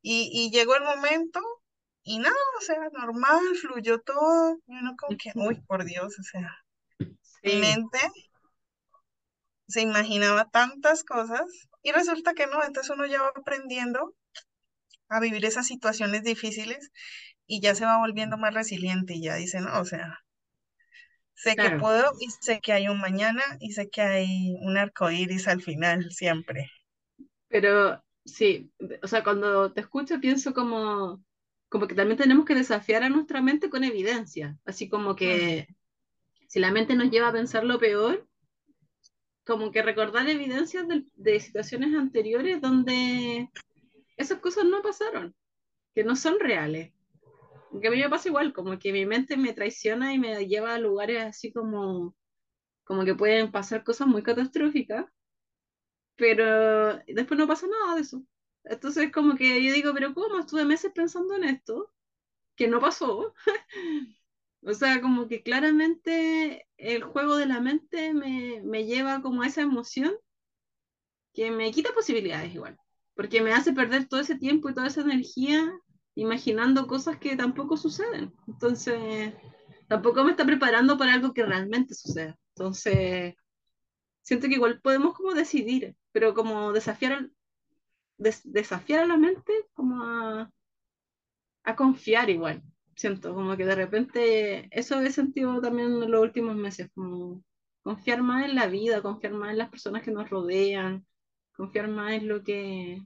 Y, 0.03 0.31
y 0.33 0.51
llegó 0.51 0.77
el 0.77 0.83
momento 0.83 1.41
y 2.03 2.19
nada, 2.19 2.35
o 2.59 2.61
sea, 2.63 2.89
normal, 2.93 3.41
fluyó 3.61 4.01
todo. 4.01 4.59
Y 4.67 4.77
uno 4.77 4.95
como 4.99 5.17
que, 5.17 5.33
uy, 5.35 5.61
por 5.67 5.85
Dios, 5.85 6.19
o 6.19 6.23
sea, 6.23 6.51
mi 7.43 7.57
mente 7.57 7.99
se 9.69 9.83
imaginaba 9.83 10.51
tantas 10.51 11.05
cosas 11.05 11.47
y 11.83 11.93
resulta 11.93 12.35
que 12.35 12.47
no, 12.47 12.63
entonces 12.65 12.91
uno 12.91 13.07
ya 13.07 13.23
va 13.23 13.29
aprendiendo 13.29 14.15
a 15.09 15.21
vivir 15.21 15.45
esas 15.45 15.67
situaciones 15.67 16.23
difíciles 16.23 16.91
y 17.47 17.61
ya 17.61 17.75
se 17.75 17.85
va 17.85 17.99
volviendo 17.99 18.37
más 18.37 18.55
resiliente 18.55 19.15
y 19.15 19.23
ya 19.23 19.35
dice, 19.37 19.61
no, 19.61 19.81
o 19.81 19.85
sea, 19.85 20.19
sé 21.35 21.57
que 21.57 21.71
puedo 21.79 22.13
y 22.21 22.31
sé 22.31 22.61
que 22.61 22.73
hay 22.73 22.89
un 22.89 23.01
mañana 23.01 23.43
y 23.61 23.73
sé 23.73 23.89
que 23.89 24.03
hay 24.03 24.55
un 24.61 24.77
arco 24.77 25.11
iris 25.11 25.49
al 25.49 25.63
final 25.63 26.11
siempre. 26.11 26.71
Pero 27.49 28.03
sí, 28.25 28.71
o 29.03 29.09
sea, 29.09 29.25
cuando 29.25 29.73
te 29.73 29.81
escucho 29.81 30.21
pienso 30.21 30.53
como, 30.53 31.23
como 31.71 31.89
que 31.89 31.95
también 31.95 32.19
tenemos 32.19 32.45
que 32.45 32.55
desafiar 32.55 33.03
a 33.03 33.09
nuestra 33.09 33.41
mente 33.41 33.71
con 33.71 33.83
evidencia, 33.85 34.59
así 34.67 34.91
como 34.91 35.17
que 35.17 35.67
si 36.49 36.61
la 36.61 36.71
mente 36.71 36.95
nos 36.95 37.11
lleva 37.11 37.29
a 37.29 37.33
pensar 37.33 37.65
lo 37.65 37.79
peor, 37.79 38.29
como 39.47 39.71
que 39.73 39.81
recordar 39.81 40.29
evidencias 40.29 40.87
de, 40.87 41.07
de 41.15 41.41
situaciones 41.41 41.95
anteriores 41.95 42.61
donde 42.61 43.49
esas 44.19 44.41
cosas 44.41 44.67
no 44.67 44.83
pasaron, 44.83 45.35
que 45.95 46.05
no 46.05 46.15
son 46.17 46.39
reales. 46.39 46.93
Que 47.81 47.89
a 47.89 47.91
mí 47.91 47.99
me 47.99 48.11
pasa 48.11 48.29
igual, 48.29 48.53
como 48.53 48.79
que 48.79 48.93
mi 48.93 49.07
mente 49.07 49.39
me 49.39 49.55
traiciona 49.55 50.13
y 50.13 50.19
me 50.19 50.47
lleva 50.47 50.75
a 50.75 50.79
lugares 50.79 51.23
así 51.23 51.53
como, 51.53 52.15
como 52.85 53.05
que 53.05 53.15
pueden 53.15 53.51
pasar 53.51 53.83
cosas 53.83 54.09
muy 54.09 54.23
catastróficas 54.23 55.07
pero 56.21 56.99
después 57.07 57.39
no 57.39 57.49
pasa 57.49 57.67
nada 57.67 57.95
de 57.95 58.03
eso. 58.03 58.23
Entonces, 58.65 59.11
como 59.13 59.37
que 59.37 59.63
yo 59.65 59.73
digo, 59.73 59.93
pero 59.95 60.15
¿cómo? 60.15 60.39
Estuve 60.39 60.65
meses 60.65 60.93
pensando 60.95 61.35
en 61.37 61.45
esto, 61.45 61.93
que 62.57 62.69
no 62.69 62.81
pasó. 62.81 63.35
O 64.63 64.75
sea, 64.75 65.01
como 65.01 65.27
que 65.29 65.43
claramente 65.43 66.67
el 66.77 67.03
juego 67.03 67.37
de 67.37 67.47
la 67.47 67.61
mente 67.61 68.15
me, 68.15 68.61
me 68.63 68.85
lleva 68.85 69.23
como 69.23 69.43
a 69.43 69.47
esa 69.47 69.63
emoción 69.63 70.13
que 71.33 71.51
me 71.51 71.71
quita 71.71 71.93
posibilidades 71.95 72.55
igual, 72.55 72.79
porque 73.15 73.41
me 73.43 73.53
hace 73.53 73.73
perder 73.73 74.09
todo 74.09 74.21
ese 74.21 74.37
tiempo 74.39 74.69
y 74.69 74.75
toda 74.75 74.89
esa 74.89 75.03
energía 75.03 75.73
imaginando 76.15 76.87
cosas 76.87 77.19
que 77.19 77.37
tampoco 77.37 77.77
suceden. 77.77 78.33
Entonces, 78.49 79.33
tampoco 79.89 80.25
me 80.25 80.33
está 80.33 80.45
preparando 80.45 80.99
para 80.99 81.15
algo 81.15 81.33
que 81.33 81.47
realmente 81.47 81.95
suceda. 81.95 82.37
Entonces, 82.57 83.35
siento 84.23 84.49
que 84.49 84.55
igual 84.55 84.81
podemos 84.83 85.15
como 85.15 85.35
decidir, 85.35 85.97
pero 86.13 86.35
como 86.35 86.73
desafiar 86.73 87.31
des- 88.25 88.43
desafiar 88.59 89.01
a 89.03 89.07
la 89.07 89.17
mente 89.19 89.53
como 89.75 90.03
a, 90.05 90.51
a 91.65 91.77
confiar 91.77 92.31
igual. 92.31 92.63
Siento 92.97 93.35
como 93.35 93.57
que 93.57 93.65
de 93.65 93.75
repente 93.75 94.69
eso 94.71 95.01
he 95.01 95.11
sentido 95.11 95.61
también 95.61 95.89
en 96.03 96.11
los 96.11 96.21
últimos 96.23 96.57
meses, 96.57 96.91
como 96.95 97.43
confiar 97.83 98.23
más 98.23 98.45
en 98.45 98.55
la 98.57 98.67
vida, 98.67 99.03
confiar 99.03 99.33
más 99.35 99.51
en 99.53 99.59
las 99.59 99.71
personas 99.71 100.03
que 100.03 100.11
nos 100.11 100.29
rodean, 100.31 101.07
confiar 101.57 101.89
más 101.89 102.13
en 102.13 102.29
lo 102.29 102.43
que, 102.45 103.03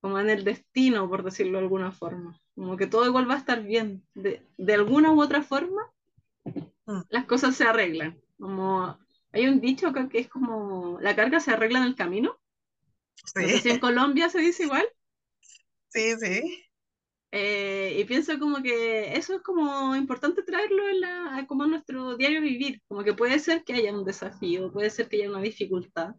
como 0.00 0.18
en 0.18 0.28
el 0.30 0.44
destino, 0.44 1.08
por 1.08 1.22
decirlo 1.22 1.58
de 1.58 1.64
alguna 1.64 1.92
forma. 1.92 2.38
Como 2.54 2.76
que 2.76 2.86
todo 2.86 3.06
igual 3.06 3.28
va 3.28 3.34
a 3.34 3.38
estar 3.38 3.62
bien. 3.62 4.04
De, 4.14 4.46
de 4.58 4.74
alguna 4.74 5.12
u 5.12 5.20
otra 5.22 5.42
forma, 5.42 5.82
mm, 6.86 7.00
las 7.10 7.26
cosas 7.26 7.56
se 7.56 7.64
arreglan. 7.64 8.20
Como 8.38 8.98
hay 9.32 9.46
un 9.48 9.60
dicho 9.60 9.92
que 9.92 10.20
es 10.20 10.28
como 10.28 10.98
la 11.00 11.16
carga 11.16 11.40
se 11.40 11.52
arregla 11.52 11.80
en 11.80 11.86
el 11.86 11.96
camino. 11.96 12.39
No 13.38 13.48
sé 13.48 13.58
Sí, 13.58 13.60
si 13.60 13.70
en 13.70 13.80
Colombia 13.80 14.28
se 14.30 14.38
dice 14.40 14.64
igual. 14.64 14.86
sí, 15.88 16.16
sí, 16.18 16.70
Eh, 17.32 17.96
y 18.00 18.04
pienso 18.06 18.38
como 18.40 18.60
que 18.62 19.16
eso 19.16 19.36
es 19.36 19.42
como 19.42 19.94
importante 19.94 20.42
traerlo 20.42 20.88
en 20.88 21.00
la, 21.00 21.44
como 21.48 21.64
nuestro 21.66 22.16
diario 22.16 22.40
vivir, 22.40 22.82
como 22.88 23.04
que 23.04 23.14
puede 23.14 23.38
ser 23.38 23.62
que 23.64 23.74
haya 23.74 23.92
un 23.96 24.04
desafío, 24.04 24.72
puede 24.72 24.90
ser 24.90 25.08
que 25.08 25.16
haya 25.18 25.30
una 25.30 25.40
dificultad, 25.40 26.16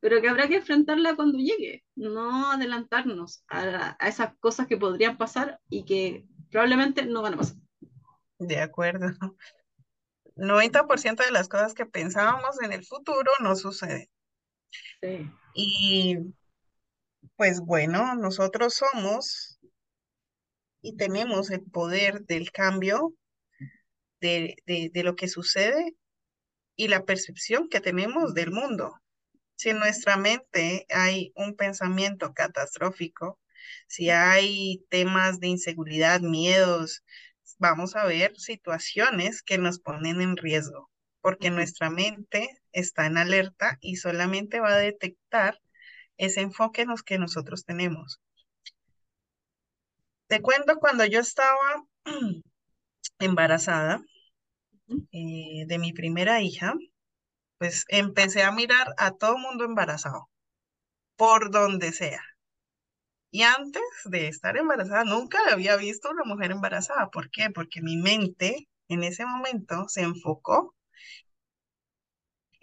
pero 0.00 0.20
que 0.22 0.28
habrá 0.28 0.48
que 0.48 0.56
enfrentarla 0.58 1.16
cuando 1.16 1.38
llegue, 1.38 1.84
no 1.96 2.52
adelantarnos 2.52 3.44
a, 3.48 3.96
a 4.00 4.08
esas 4.08 4.36
cosas 4.40 4.66
que 4.68 4.76
podrían 4.78 5.18
pasar 5.18 5.60
y 5.70 5.84
que 5.86 6.26
probablemente 6.50 7.06
no 7.06 7.22
van 7.22 7.34
a 7.34 7.38
pasar. 7.38 7.56
de 8.38 8.58
acuerdo. 8.60 9.08
90% 10.36 11.24
de 11.24 11.32
las 11.32 11.48
cosas 11.48 11.74
que 11.74 11.86
pensábamos 11.86 12.62
en 12.62 12.72
el 12.72 12.84
futuro 12.86 13.32
no 13.40 13.56
suceden. 13.56 14.08
Sí. 15.00 15.30
Y 15.54 16.18
pues 17.36 17.60
bueno, 17.60 18.14
nosotros 18.16 18.74
somos 18.74 19.58
y 20.82 20.96
tenemos 20.96 21.50
el 21.50 21.62
poder 21.62 22.24
del 22.26 22.52
cambio 22.52 23.14
de, 24.20 24.56
de, 24.66 24.90
de 24.92 25.02
lo 25.02 25.16
que 25.16 25.28
sucede 25.28 25.96
y 26.76 26.88
la 26.88 27.04
percepción 27.04 27.68
que 27.68 27.80
tenemos 27.80 28.34
del 28.34 28.50
mundo. 28.50 29.00
Si 29.56 29.70
en 29.70 29.78
nuestra 29.78 30.16
mente 30.16 30.86
hay 30.90 31.32
un 31.36 31.54
pensamiento 31.56 32.34
catastrófico, 32.34 33.38
si 33.86 34.10
hay 34.10 34.84
temas 34.90 35.40
de 35.40 35.48
inseguridad, 35.48 36.20
miedos, 36.20 37.04
vamos 37.58 37.96
a 37.96 38.04
ver 38.06 38.36
situaciones 38.36 39.42
que 39.42 39.58
nos 39.58 39.78
ponen 39.78 40.20
en 40.20 40.36
riesgo, 40.36 40.90
porque 41.24 41.48
nuestra 41.48 41.88
mente 41.88 42.50
está 42.70 43.06
en 43.06 43.16
alerta 43.16 43.78
y 43.80 43.96
solamente 43.96 44.60
va 44.60 44.74
a 44.74 44.76
detectar 44.76 45.58
ese 46.18 46.42
enfoque 46.42 46.82
en 46.82 46.90
los 46.90 47.02
que 47.02 47.16
nosotros 47.16 47.64
tenemos. 47.64 48.20
Te 50.26 50.42
cuento 50.42 50.76
cuando 50.78 51.06
yo 51.06 51.20
estaba 51.20 51.86
embarazada 53.18 54.02
eh, 55.12 55.64
de 55.66 55.78
mi 55.78 55.94
primera 55.94 56.42
hija, 56.42 56.74
pues 57.56 57.86
empecé 57.88 58.42
a 58.42 58.52
mirar 58.52 58.88
a 58.98 59.12
todo 59.12 59.38
mundo 59.38 59.64
embarazado, 59.64 60.28
por 61.16 61.50
donde 61.50 61.92
sea. 61.92 62.20
Y 63.30 63.44
antes 63.44 63.82
de 64.04 64.28
estar 64.28 64.58
embarazada, 64.58 65.04
nunca 65.04 65.38
había 65.50 65.76
visto 65.76 66.10
una 66.10 66.24
mujer 66.24 66.50
embarazada. 66.50 67.08
¿Por 67.08 67.30
qué? 67.30 67.48
Porque 67.48 67.80
mi 67.80 67.96
mente 67.96 68.68
en 68.88 69.04
ese 69.04 69.24
momento 69.24 69.88
se 69.88 70.02
enfocó 70.02 70.74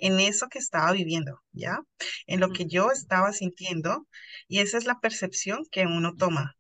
en 0.02 0.20
eso 0.20 0.50
que 0.50 0.60
estaba 0.60 0.92
viviendo, 0.92 1.42
¿ya? 1.54 1.80
En 2.28 2.42
lo 2.42 2.50
que 2.50 2.66
yo 2.66 2.92
estaba 2.92 3.32
sintiendo. 3.34 4.08
Y 4.48 4.60
esa 4.60 4.78
es 4.78 4.86
la 4.86 5.00
percepción 5.00 5.66
que 5.72 5.86
uno 5.86 6.16
toma. 6.18 6.58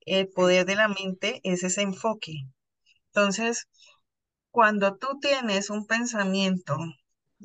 El 0.00 0.28
poder 0.28 0.66
de 0.66 0.76
la 0.76 0.88
mente 0.88 1.40
es 1.44 1.64
ese 1.64 1.82
enfoque. 1.82 2.32
Entonces, 3.08 3.68
cuando 4.50 4.96
tú 4.96 5.18
tienes 5.20 5.70
un 5.70 5.86
pensamiento 5.86 6.76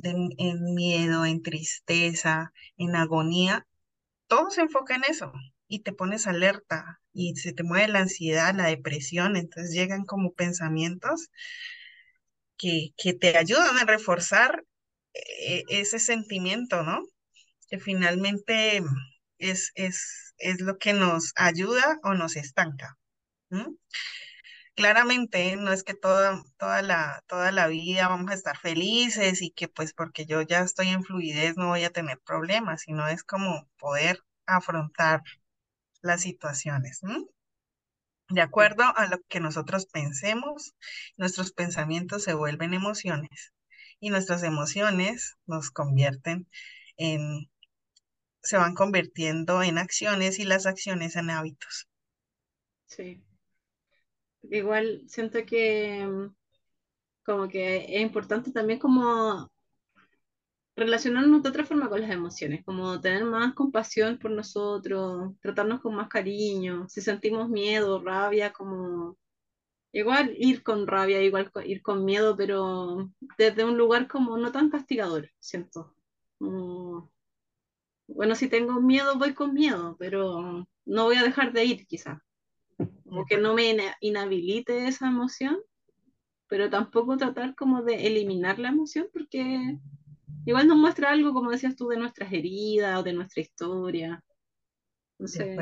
en 0.04 0.76
miedo, 0.76 1.26
en 1.26 1.42
tristeza, 1.42 2.54
en 2.78 2.96
agonía, 2.96 3.68
todo 4.28 4.50
se 4.52 4.62
enfoca 4.62 4.96
en 4.96 5.04
eso 5.06 5.32
y 5.68 5.80
te 5.80 5.94
pones 5.94 6.28
alerta 6.28 7.02
y 7.14 7.36
se 7.36 7.54
te 7.54 7.64
mueve 7.64 7.88
la 7.90 8.00
ansiedad, 8.00 8.56
la 8.56 8.68
depresión, 8.68 9.36
entonces 9.38 9.74
llegan 9.74 10.06
como 10.06 10.34
pensamientos 10.34 11.30
que, 12.58 12.94
que 12.98 13.14
te 13.14 13.38
ayudan 13.38 13.78
a 13.78 13.86
reforzar 13.86 14.64
ese 15.14 16.00
sentimiento, 16.00 16.84
¿no? 16.84 17.04
Que 17.70 17.80
finalmente 17.80 18.82
es, 19.38 19.72
es, 19.76 20.34
es 20.38 20.62
lo 20.62 20.78
que 20.78 20.94
nos 20.94 21.34
ayuda 21.36 22.00
o 22.04 22.14
nos 22.14 22.36
estanca. 22.36 22.98
Claramente 24.76 25.56
no 25.56 25.72
es 25.72 25.84
que 25.84 25.94
toda, 25.94 26.42
toda, 26.58 26.82
la, 26.82 27.24
toda 27.28 27.52
la 27.52 27.68
vida 27.68 28.08
vamos 28.08 28.32
a 28.32 28.34
estar 28.34 28.58
felices 28.58 29.42
y 29.44 29.52
que 29.52 29.68
pues 29.68 29.94
porque 29.94 30.26
yo 30.26 30.42
ya 30.42 30.62
estoy 30.62 30.90
en 30.90 31.04
fluidez 31.04 31.56
no 31.58 31.68
voy 31.68 31.84
a 31.84 31.92
tener 31.92 32.20
problemas, 32.20 32.82
sino 32.82 33.08
es 33.08 33.24
como 33.24 33.70
poder 33.78 34.20
afrontar 34.48 35.22
las 36.02 36.22
situaciones. 36.22 37.02
De 38.30 38.42
acuerdo 38.42 38.84
a 38.98 39.06
lo 39.08 39.20
que 39.30 39.40
nosotros 39.40 39.86
pensemos, 39.86 40.74
nuestros 41.18 41.52
pensamientos 41.52 42.24
se 42.24 42.34
vuelven 42.34 42.74
emociones 42.74 43.54
y 44.04 44.10
nuestras 44.10 44.44
emociones 44.44 45.38
nos 45.46 45.72
convierten 45.72 46.46
en, 46.98 47.50
se 48.42 48.58
van 48.58 48.76
convirtiendo 48.76 49.64
en 49.64 49.78
acciones 49.78 50.40
y 50.40 50.44
las 50.44 50.66
acciones 50.66 51.16
en 51.16 51.30
hábitos. 51.30 51.88
Sí. 52.86 53.24
Igual 54.42 55.04
siento 55.08 55.46
que 55.46 56.06
mm, 56.06 56.36
como 57.24 57.48
que 57.48 57.96
es 57.96 58.02
importante 58.02 58.52
también 58.52 58.78
como 58.78 59.50
relacionarnos 60.76 61.42
de 61.42 61.50
otra 61.50 61.64
forma 61.64 61.88
con 61.88 62.02
las 62.02 62.12
emociones, 62.12 62.62
como 62.66 63.00
tener 63.00 63.24
más 63.24 63.54
compasión 63.54 64.20
por 64.20 64.32
nosotros, 64.32 65.32
tratarnos 65.40 65.80
con 65.80 65.96
más 65.96 66.10
cariño, 66.10 66.90
si 66.90 67.00
sentimos 67.00 67.48
miedo, 67.48 68.04
rabia, 68.04 68.52
como 68.52 69.18
igual 69.94 70.34
ir 70.38 70.64
con 70.64 70.88
rabia, 70.88 71.22
igual 71.22 71.50
ir 71.66 71.82
con 71.82 72.04
miedo, 72.04 72.36
pero 72.36 73.12
desde 73.38 73.64
un 73.64 73.78
lugar 73.78 74.08
como 74.08 74.38
no 74.38 74.52
tan 74.52 74.70
castigador, 74.70 75.30
siento. 75.40 75.96
bueno, 78.08 78.36
si 78.36 78.50
tengo 78.50 78.82
miedo, 78.82 79.18
voy 79.18 79.34
con 79.34 79.54
miedo, 79.54 79.96
pero 79.98 80.68
no 80.86 81.04
voy 81.06 81.16
a 81.16 81.24
dejar 81.24 81.54
de 81.54 81.64
ir 81.64 81.88
quizás. 81.88 82.20
Como 82.78 83.26
que 83.26 83.38
no 83.38 83.54
me 83.54 83.76
inhabilite 84.02 84.88
esa 84.88 85.08
emoción, 85.08 85.58
pero 86.48 86.70
tampoco 86.70 87.16
tratar 87.16 87.56
como 87.56 87.84
de 87.84 88.08
eliminar 88.08 88.60
la 88.60 88.70
emoción 88.70 89.08
porque 89.14 89.78
igual 90.46 90.68
nos 90.68 90.78
muestra 90.78 91.12
algo, 91.12 91.34
como 91.34 91.52
decías 91.52 91.76
tú, 91.76 91.88
de 91.88 91.98
nuestras 91.98 92.34
heridas 92.34 93.00
o 93.00 93.04
de 93.04 93.14
nuestra 93.14 93.42
historia. 93.42 94.24
No 95.20 95.28
sé. 95.28 95.56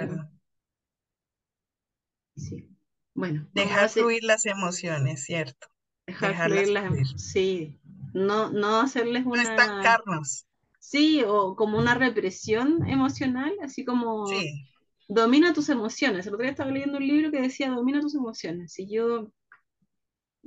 Sí. 2.35 2.70
Bueno. 3.13 3.47
Dejar 3.53 3.89
fluir 3.89 4.23
las 4.23 4.45
emociones, 4.45 5.23
¿cierto? 5.23 5.67
Dejar 6.07 6.45
fluir 6.45 6.69
las 6.69 6.85
emociones. 6.85 7.31
Sí. 7.31 7.79
No, 8.13 8.51
no 8.51 8.81
hacerles 8.81 9.25
una. 9.25 9.43
No 9.43 9.49
estancarnos. 9.49 10.45
Sí, 10.79 11.23
o 11.25 11.55
como 11.55 11.77
una 11.77 11.93
represión 11.93 12.87
emocional, 12.87 13.53
así 13.61 13.85
como. 13.85 14.27
Sí 14.27 14.67
domina 15.13 15.53
tus 15.53 15.69
emociones. 15.69 16.25
El 16.25 16.33
otro 16.33 16.43
día 16.43 16.51
estaba 16.51 16.71
leyendo 16.71 16.97
un 16.97 17.07
libro 17.07 17.31
que 17.31 17.41
decía 17.41 17.69
domina 17.69 17.99
tus 17.99 18.15
emociones. 18.15 18.79
Y 18.79 18.89
yo, 18.89 19.31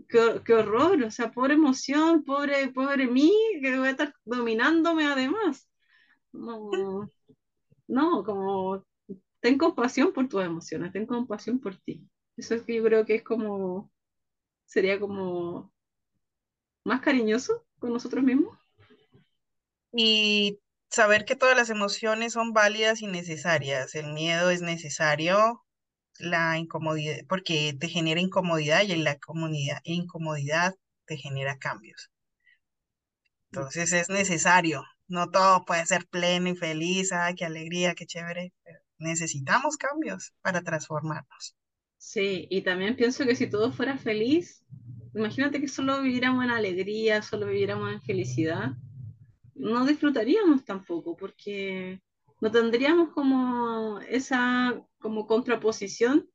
qué, 0.08 0.54
horror, 0.54 1.02
o 1.02 1.10
sea, 1.10 1.30
pobre 1.32 1.54
emoción, 1.54 2.24
pobre, 2.24 2.68
pobre 2.68 3.06
mí, 3.06 3.30
que 3.60 3.78
voy 3.78 3.88
a 3.88 3.90
estar 3.90 4.14
dominándome 4.24 5.04
además. 5.06 5.68
No, 6.32 7.10
no, 7.86 8.24
como 8.24 8.84
ten 9.40 9.58
compasión 9.58 10.12
por 10.12 10.28
tus 10.28 10.42
emociones, 10.42 10.92
ten 10.92 11.06
compasión 11.06 11.60
por 11.60 11.76
ti. 11.76 12.08
Eso 12.36 12.54
es 12.54 12.62
que 12.62 12.74
yo 12.74 12.84
creo 12.84 13.04
que 13.06 13.16
es 13.16 13.22
como, 13.22 13.90
sería 14.66 14.98
como 14.98 15.72
más 16.84 17.00
cariñoso 17.00 17.64
con 17.78 17.92
nosotros 17.92 18.24
mismos. 18.24 18.58
Y 19.92 20.58
saber 20.90 21.24
que 21.24 21.36
todas 21.36 21.56
las 21.56 21.70
emociones 21.70 22.32
son 22.32 22.52
válidas 22.52 23.02
y 23.02 23.06
necesarias. 23.06 23.94
El 23.94 24.12
miedo 24.12 24.50
es 24.50 24.62
necesario, 24.62 25.64
la 26.18 26.58
incomodidad, 26.58 27.18
porque 27.28 27.76
te 27.78 27.88
genera 27.88 28.20
incomodidad 28.20 28.82
y 28.82 28.92
en 28.92 29.04
la 29.04 29.18
comunidad, 29.18 29.80
incomodidad 29.84 30.74
te 31.06 31.16
genera 31.16 31.58
cambios. 31.58 32.10
Entonces 33.50 33.92
es 33.92 34.08
necesario. 34.08 34.84
No 35.06 35.30
todo 35.30 35.64
puede 35.64 35.86
ser 35.86 36.06
pleno 36.08 36.48
y 36.48 36.56
feliz, 36.56 37.12
ay, 37.12 37.34
qué 37.34 37.44
alegría, 37.44 37.94
qué 37.94 38.06
chévere. 38.06 38.52
necesitamos 38.98 39.76
cambios 39.76 40.32
para 40.42 40.62
transformarnos. 40.62 41.56
Sí, 42.04 42.46
y 42.50 42.60
también 42.60 42.96
pienso 42.96 43.24
que 43.24 43.34
si 43.34 43.48
todo 43.48 43.72
fuera 43.72 43.96
feliz, 43.96 44.62
imagínate 45.14 45.58
que 45.58 45.68
solo 45.68 46.02
viviéramos 46.02 46.44
en 46.44 46.50
alegría, 46.50 47.22
solo 47.22 47.46
viviéramos 47.46 47.90
en 47.90 48.02
felicidad, 48.02 48.72
no 49.54 49.86
disfrutaríamos 49.86 50.66
tampoco, 50.66 51.16
porque 51.16 52.02
no 52.42 52.50
tendríamos 52.50 53.08
como 53.14 54.00
esa 54.00 54.78
como 54.98 55.26
contraposición 55.26 56.28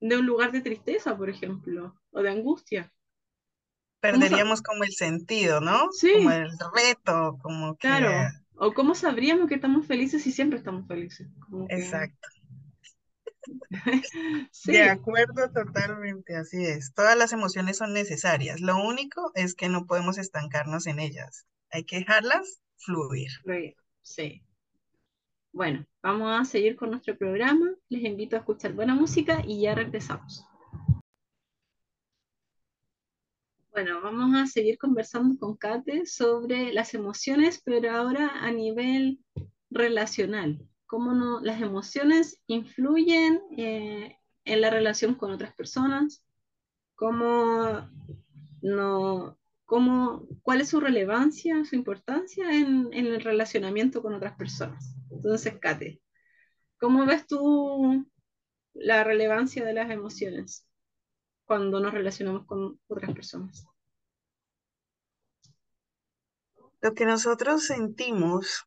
de 0.00 0.18
un 0.18 0.26
lugar 0.26 0.52
de 0.52 0.60
tristeza, 0.60 1.16
por 1.16 1.30
ejemplo, 1.30 1.98
o 2.10 2.20
de 2.20 2.28
angustia. 2.28 2.92
Perderíamos 4.00 4.60
como 4.60 4.84
el 4.84 4.92
sentido, 4.92 5.62
¿no? 5.62 5.90
Sí. 5.92 6.12
Como 6.14 6.30
el 6.30 6.50
reto, 6.74 7.38
como 7.40 7.74
que... 7.76 7.88
Claro, 7.88 8.10
o 8.56 8.74
cómo 8.74 8.94
sabríamos 8.94 9.48
que 9.48 9.54
estamos 9.54 9.86
felices 9.86 10.22
si 10.22 10.30
siempre 10.30 10.58
estamos 10.58 10.86
felices. 10.86 11.26
Exacto. 11.70 12.28
De 14.66 14.82
acuerdo, 14.82 15.50
totalmente, 15.50 16.36
así 16.36 16.64
es. 16.64 16.92
Todas 16.94 17.16
las 17.16 17.32
emociones 17.32 17.76
son 17.78 17.92
necesarias. 17.92 18.60
Lo 18.60 18.76
único 18.76 19.30
es 19.34 19.54
que 19.54 19.68
no 19.68 19.86
podemos 19.86 20.18
estancarnos 20.18 20.86
en 20.86 20.98
ellas. 20.98 21.46
Hay 21.70 21.84
que 21.84 21.98
dejarlas 21.98 22.60
fluir. 22.76 23.30
Sí. 24.02 24.42
Bueno, 25.52 25.86
vamos 26.02 26.40
a 26.40 26.44
seguir 26.44 26.76
con 26.76 26.90
nuestro 26.90 27.16
programa. 27.16 27.74
Les 27.88 28.04
invito 28.04 28.36
a 28.36 28.40
escuchar 28.40 28.72
buena 28.72 28.94
música 28.94 29.42
y 29.46 29.62
ya 29.62 29.74
regresamos. 29.74 30.44
Bueno, 33.72 34.00
vamos 34.00 34.34
a 34.34 34.46
seguir 34.46 34.78
conversando 34.78 35.38
con 35.38 35.56
Kate 35.56 36.06
sobre 36.06 36.72
las 36.72 36.94
emociones, 36.94 37.60
pero 37.62 37.90
ahora 37.90 38.28
a 38.40 38.50
nivel 38.50 39.18
relacional. 39.70 40.66
Cómo 40.86 41.12
no, 41.12 41.40
las 41.40 41.60
emociones 41.60 42.40
influyen 42.46 43.42
eh, 43.56 44.16
en 44.44 44.60
la 44.60 44.70
relación 44.70 45.14
con 45.14 45.32
otras 45.32 45.54
personas, 45.54 46.24
cómo 46.94 47.88
no, 48.62 49.38
cómo, 49.66 50.26
cuál 50.42 50.60
es 50.60 50.70
su 50.70 50.80
relevancia, 50.80 51.64
su 51.64 51.74
importancia 51.74 52.50
en, 52.52 52.92
el 52.92 53.20
relacionamiento 53.20 54.00
con 54.00 54.14
otras 54.14 54.36
personas. 54.36 54.96
Entonces, 55.10 55.58
Kate, 55.60 56.00
¿cómo 56.78 57.04
ves 57.04 57.26
tú 57.26 58.06
la 58.72 59.04
relevancia 59.04 59.64
de 59.64 59.74
las 59.74 59.90
emociones 59.90 60.66
cuando 61.44 61.80
nos 61.80 61.92
relacionamos 61.92 62.46
con 62.46 62.80
otras 62.86 63.12
personas? 63.12 63.66
Lo 66.80 66.94
que 66.94 67.06
nosotros 67.06 67.66
sentimos 67.66 68.66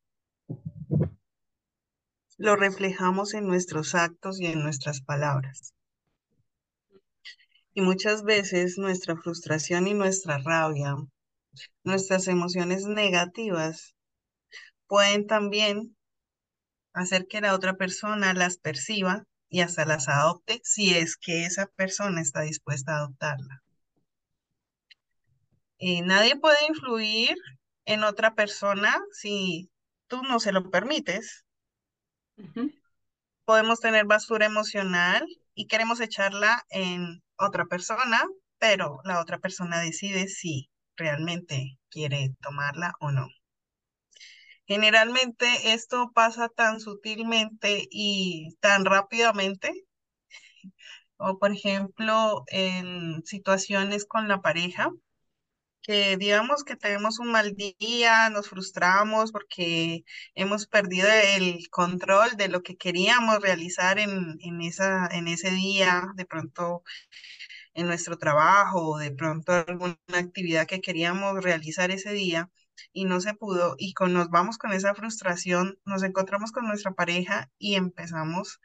lo 2.39 2.56
reflejamos 2.56 3.34
en 3.34 3.45
nuestros 3.47 3.95
actos 3.95 4.39
y 4.39 4.45
en 4.45 4.63
nuestras 4.63 5.02
palabras. 5.02 5.73
Y 7.73 7.82
muchas 7.82 8.23
veces 8.23 8.78
nuestra 8.78 9.17
frustración 9.17 9.88
y 9.88 9.93
nuestra 9.93 10.38
rabia, 10.38 10.95
nuestras 11.84 12.30
emociones 12.30 12.86
negativas 12.86 13.93
pueden 14.88 15.28
también 15.28 15.97
hacer 16.93 17.28
que 17.28 17.41
la 17.41 17.54
otra 17.54 17.75
persona 17.75 18.34
las 18.34 18.58
perciba 18.58 19.25
y 19.49 19.60
hasta 19.60 19.84
las 19.84 20.08
adopte 20.08 20.62
si 20.63 20.95
es 20.95 21.17
que 21.17 21.45
esa 21.45 21.67
persona 21.67 22.21
está 22.21 22.41
dispuesta 22.41 22.93
a 22.93 22.97
adoptarla. 22.99 23.62
Y 25.78 26.04
nadie 26.04 26.38
puede 26.38 26.65
influir 26.69 27.36
en 27.84 28.06
otra 28.06 28.34
persona 28.34 28.97
si 29.12 29.69
tú 30.08 30.23
no 30.23 30.39
se 30.39 30.54
lo 30.54 30.69
permites. 30.71 31.45
Podemos 33.45 33.80
tener 33.80 34.06
basura 34.06 34.45
emocional 34.45 35.25
y 35.54 35.67
queremos 35.67 35.99
echarla 36.02 36.65
en 36.69 37.23
otra 37.38 37.65
persona, 37.65 38.21
pero 38.60 38.99
la 39.04 39.19
otra 39.19 39.39
persona 39.39 39.80
decide 39.80 40.28
si 40.28 40.69
realmente 40.95 41.78
quiere 41.89 42.36
tomarla 42.41 42.93
o 42.99 43.12
no. 43.12 43.28
Generalmente 44.65 45.73
esto 45.73 46.12
pasa 46.13 46.47
tan 46.47 46.80
sutilmente 46.80 47.88
y 47.89 48.56
tan 48.60 48.86
rápidamente, 48.86 49.73
o 51.17 51.39
por 51.39 51.52
ejemplo 51.52 52.43
en 52.47 53.23
situaciones 53.25 54.06
con 54.06 54.28
la 54.28 54.41
pareja, 54.41 54.91
que 55.81 56.17
digamos 56.17 56.63
que 56.63 56.75
tenemos 56.75 57.19
un 57.19 57.31
mal 57.31 57.55
día, 57.55 58.29
nos 58.29 58.49
frustramos 58.49 59.31
porque 59.31 60.03
hemos 60.35 60.67
perdido 60.67 61.07
el 61.09 61.69
control 61.69 62.31
de 62.37 62.49
lo 62.49 62.61
que 62.63 62.77
queríamos 62.77 63.39
realizar 63.41 63.99
en, 63.99 64.37
en, 64.41 64.61
esa, 64.61 65.07
en 65.11 65.27
ese 65.27 65.51
día, 65.51 66.03
de 66.15 66.25
pronto 66.25 66.83
en 67.73 67.87
nuestro 67.87 68.17
trabajo 68.17 68.97
de 68.97 69.11
pronto 69.11 69.53
alguna 69.53 69.97
actividad 70.13 70.67
que 70.67 70.81
queríamos 70.81 71.43
realizar 71.43 71.91
ese 71.91 72.11
día 72.13 72.49
y 72.93 73.05
no 73.05 73.21
se 73.21 73.33
pudo 73.33 73.75
y 73.77 73.93
con, 73.93 74.13
nos 74.13 74.29
vamos 74.29 74.57
con 74.57 74.73
esa 74.73 74.95
frustración, 74.95 75.79
nos 75.85 76.03
encontramos 76.03 76.51
con 76.51 76.67
nuestra 76.67 76.91
pareja 76.93 77.49
y 77.57 77.75
empezamos 77.75 78.59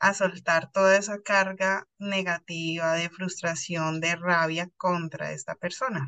a 0.00 0.14
soltar 0.14 0.70
toda 0.72 0.96
esa 0.96 1.20
carga 1.22 1.86
negativa 1.98 2.94
de 2.94 3.10
frustración, 3.10 4.00
de 4.00 4.16
rabia 4.16 4.70
contra 4.76 5.32
esta 5.32 5.54
persona, 5.56 6.06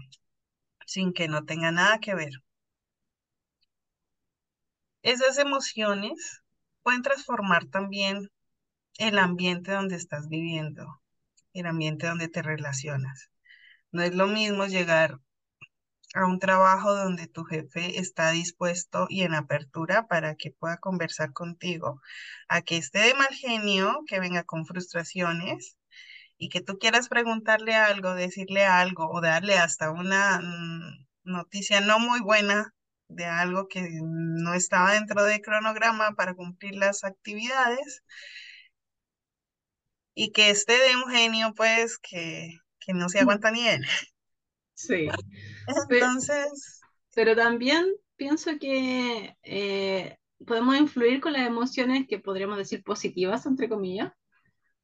sin 0.92 1.14
que 1.14 1.26
no 1.26 1.44
tenga 1.44 1.72
nada 1.72 1.98
que 2.00 2.14
ver. 2.14 2.33
Esas 5.02 5.38
emociones 5.38 6.42
pueden 6.83 7.02
transformar 7.02 7.64
también 7.66 8.31
el 8.98 9.18
ambiente 9.18 9.72
donde 9.72 9.96
estás 9.96 10.28
viviendo, 10.28 11.00
el 11.55 11.66
ambiente 11.66 12.07
donde 12.07 12.28
te 12.28 12.42
relacionas. 12.42 13.31
No 13.90 14.02
es 14.02 14.14
lo 14.14 14.26
mismo 14.26 14.66
llegar 14.66 15.18
a 16.14 16.26
un 16.26 16.38
trabajo 16.38 16.94
donde 16.94 17.26
tu 17.26 17.44
jefe 17.44 17.98
está 17.98 18.31
dispuesto 18.31 19.07
y 19.09 19.22
en 19.22 19.35
apertura 19.35 20.07
para 20.09 20.35
que 20.35 20.50
pueda 20.50 20.76
conversar 20.76 21.33
contigo, 21.33 22.02
a 22.48 22.61
que 22.61 22.76
esté 22.76 22.98
de 22.98 23.14
mal 23.14 23.33
genio, 23.35 24.05
que 24.07 24.20
venga 24.20 24.44
con 24.44 24.66
frustraciones 24.66 25.76
y 26.42 26.48
que 26.48 26.61
tú 26.61 26.76
quieras 26.76 27.09
preguntarle 27.09 27.76
algo, 27.76 28.16
decirle 28.16 28.64
algo 28.64 29.09
o 29.09 29.20
darle 29.20 29.59
hasta 29.59 29.92
una 29.92 30.40
mm, 30.40 31.07
noticia 31.22 31.81
no 31.81 32.00
muy 32.00 32.20
buena 32.20 32.74
de 33.07 33.26
algo 33.26 33.68
que 33.68 33.88
no 34.02 34.52
estaba 34.52 34.94
dentro 34.94 35.22
del 35.22 35.40
cronograma 35.40 36.16
para 36.16 36.35
cumplir 36.35 36.74
las 36.74 37.05
actividades 37.05 38.02
y 40.16 40.33
que 40.33 40.50
esté 40.50 40.72
de 40.72 40.96
un 40.96 41.12
genio 41.12 41.55
pues 41.55 41.96
que, 41.98 42.59
que 42.81 42.92
no 42.92 43.09
se 43.09 43.20
aguanta 43.20 43.52
ni 43.52 43.68
él. 43.68 43.83
Sí. 44.74 45.07
Entonces. 45.90 46.81
Pero, 47.14 47.37
también 47.37 47.87
pienso 48.16 48.50
que 48.59 49.37
eh, 49.44 50.18
podemos 50.44 50.74
influir 50.74 51.20
con 51.20 51.35
las 51.35 51.46
emociones 51.46 52.09
que 52.09 52.18
podríamos 52.18 52.57
decir 52.59 52.83
positivas, 52.83 53.46
entre 53.46 53.68
comillas, 53.68 54.12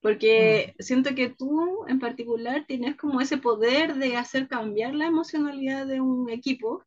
porque 0.01 0.75
mm. 0.79 0.83
siento 0.83 1.15
que 1.15 1.29
tú 1.31 1.87
en 1.89 1.99
particular 1.99 2.65
tienes 2.67 2.97
como 2.97 3.21
ese 3.21 3.39
poder 3.39 3.97
de 3.97 4.17
hacer 4.17 4.49
cambiar 4.49 4.95
la 4.95 5.07
emocionalidad 5.07 5.87
de 5.87 6.01
un 6.01 6.31
equipo, 6.31 6.85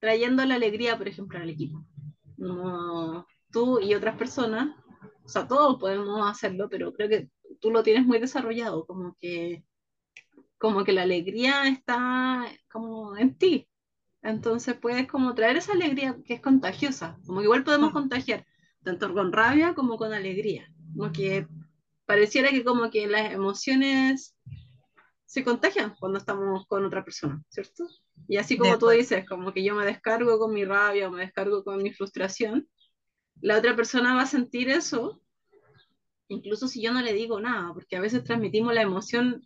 trayendo 0.00 0.44
la 0.44 0.56
alegría, 0.56 0.96
por 0.98 1.08
ejemplo, 1.08 1.38
al 1.38 1.50
equipo. 1.50 1.84
tú 3.50 3.80
y 3.80 3.94
otras 3.94 4.16
personas, 4.16 4.76
o 5.24 5.28
sea, 5.28 5.46
todos 5.48 5.78
podemos 5.80 6.28
hacerlo, 6.30 6.68
pero 6.68 6.92
creo 6.92 7.08
que 7.08 7.30
tú 7.60 7.70
lo 7.70 7.82
tienes 7.82 8.06
muy 8.06 8.18
desarrollado, 8.18 8.86
como 8.86 9.16
que 9.18 9.64
como 10.58 10.84
que 10.84 10.92
la 10.92 11.02
alegría 11.02 11.68
está 11.68 12.46
como 12.70 13.16
en 13.16 13.36
ti. 13.36 13.68
Entonces 14.22 14.74
puedes 14.74 15.06
como 15.06 15.34
traer 15.34 15.56
esa 15.56 15.72
alegría 15.72 16.16
que 16.24 16.34
es 16.34 16.40
contagiosa, 16.40 17.18
como 17.26 17.40
que 17.40 17.44
igual 17.44 17.64
podemos 17.64 17.92
contagiar, 17.92 18.46
tanto 18.82 19.12
con 19.14 19.32
rabia 19.32 19.74
como 19.74 19.96
con 19.96 20.12
alegría. 20.12 20.68
Como 20.96 21.12
que 21.12 21.46
pareciera 22.06 22.50
que 22.50 22.64
como 22.64 22.90
que 22.90 23.06
las 23.06 23.32
emociones 23.32 24.36
se 25.26 25.44
contagian 25.44 25.94
cuando 25.98 26.18
estamos 26.18 26.66
con 26.66 26.84
otra 26.84 27.04
persona, 27.04 27.42
¿cierto? 27.50 27.86
Y 28.28 28.38
así 28.38 28.56
como 28.56 28.78
tú 28.78 28.88
dices, 28.88 29.28
como 29.28 29.52
que 29.52 29.62
yo 29.62 29.74
me 29.74 29.84
descargo 29.84 30.38
con 30.38 30.54
mi 30.54 30.64
rabia 30.64 31.08
o 31.08 31.10
me 31.10 31.20
descargo 31.20 31.62
con 31.64 31.82
mi 31.82 31.92
frustración, 31.92 32.68
la 33.42 33.58
otra 33.58 33.76
persona 33.76 34.14
va 34.14 34.22
a 34.22 34.26
sentir 34.26 34.70
eso, 34.70 35.20
incluso 36.28 36.68
si 36.68 36.80
yo 36.80 36.92
no 36.92 37.02
le 37.02 37.12
digo 37.12 37.40
nada, 37.40 37.74
porque 37.74 37.96
a 37.96 38.00
veces 38.00 38.24
transmitimos 38.24 38.72
la 38.72 38.82
emoción 38.82 39.44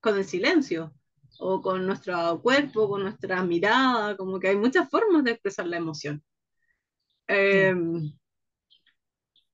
con 0.00 0.16
el 0.16 0.24
silencio 0.24 0.92
o 1.38 1.62
con 1.62 1.86
nuestro 1.86 2.40
cuerpo, 2.42 2.88
con 2.88 3.02
nuestra 3.02 3.42
mirada, 3.42 4.16
como 4.16 4.38
que 4.38 4.48
hay 4.48 4.56
muchas 4.56 4.90
formas 4.90 5.24
de 5.24 5.30
expresar 5.32 5.66
la 5.66 5.78
emoción. 5.78 6.22
Em, 7.26 8.12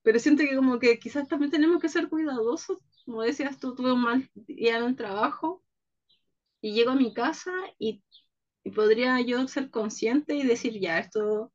pero 0.06 0.20
siento 0.20 0.44
que 0.44 0.54
como 0.56 0.78
que 0.78 1.00
quizás 1.00 1.28
también 1.28 1.50
tenemos 1.50 1.82
que 1.82 1.90
ser 1.90 2.08
cuidadosos, 2.08 2.78
como 3.04 3.22
decías 3.24 3.58
tú, 3.58 3.74
tuve 3.74 3.92
un 3.92 4.02
mal 4.02 4.30
día 4.36 4.78
en 4.78 4.84
el 4.84 4.96
trabajo 4.96 5.64
y 6.60 6.74
llego 6.74 6.92
a 6.92 6.96
mi 6.96 7.14
casa 7.14 7.52
y, 7.78 8.02
y 8.64 8.70
podría 8.72 9.20
yo 9.22 9.46
ser 9.48 9.70
consciente 9.70 10.34
y 10.36 10.44
decir, 10.46 10.80
ya, 10.80 10.98
esto 11.00 11.52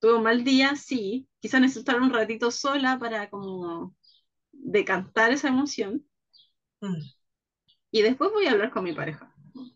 tuve 0.00 0.16
un 0.16 0.24
mal 0.24 0.44
día, 0.44 0.76
sí, 0.76 1.28
quizás 1.40 1.60
necesitar 1.62 2.00
un 2.02 2.12
ratito 2.12 2.50
sola 2.52 2.98
para 2.98 3.30
como 3.30 3.96
decantar 4.52 5.32
esa 5.32 5.48
emoción. 5.48 6.06
Mm 6.82 7.02
y 7.90 8.02
después 8.02 8.30
voy 8.32 8.46
a 8.46 8.52
hablar 8.52 8.70
con 8.70 8.84
mi 8.84 8.92
pareja. 8.92 9.34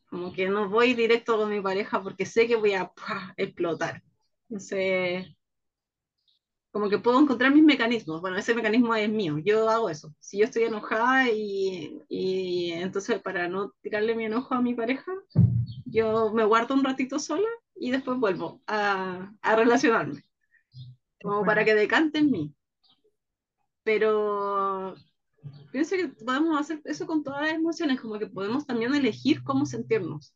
Como 0.09 0.33
que 0.33 0.49
no 0.49 0.69
voy 0.71 0.95
directo 0.95 1.37
con 1.37 1.51
mi 1.51 1.61
pareja 1.61 2.03
porque 2.03 2.27
sé 2.27 2.47
que 2.47 2.57
voy 2.57 2.75
a 2.75 2.92
explotar. 3.37 4.03
Entonces, 4.49 5.27
como 6.77 6.91
que 6.91 6.99
puedo 6.99 7.19
encontrar 7.19 7.55
mis 7.55 7.65
mecanismos. 7.65 8.21
Bueno, 8.21 8.37
ese 8.37 8.55
mecanismo 8.55 8.95
es 8.95 9.09
mío. 9.09 9.39
Yo 9.39 9.67
hago 9.71 9.89
eso. 9.89 10.15
Si 10.21 10.37
yo 10.37 10.45
estoy 10.45 10.65
enojada 10.65 11.31
y, 11.31 12.03
y 12.07 12.73
entonces 12.73 13.19
para 13.23 13.49
no 13.49 13.73
tirarle 13.81 14.15
mi 14.15 14.27
enojo 14.27 14.53
a 14.53 14.61
mi 14.61 14.75
pareja, 14.75 15.11
yo 15.87 16.31
me 16.35 16.45
guardo 16.45 16.75
un 16.75 16.85
ratito 16.85 17.19
sola 17.19 17.49
y 17.75 17.93
después 17.93 18.19
vuelvo 18.19 18.61
a, 18.67 19.33
a 19.41 19.57
relacionarme. 19.57 20.23
Como 21.23 21.47
para 21.47 21.65
que 21.65 21.75
decante 21.75 22.19
en 22.19 22.31
mí. 22.31 22.55
Pero 23.83 24.97
pienso 25.73 25.97
que 25.97 26.09
podemos 26.09 26.61
hacer 26.61 26.83
eso 26.85 27.07
con 27.07 27.23
todas 27.23 27.41
las 27.41 27.55
emociones, 27.55 28.03
como 28.03 28.19
que 28.19 28.27
podemos 28.27 28.67
también 28.67 28.95
elegir 28.95 29.43
cómo 29.43 29.65
sentirnos, 29.65 30.35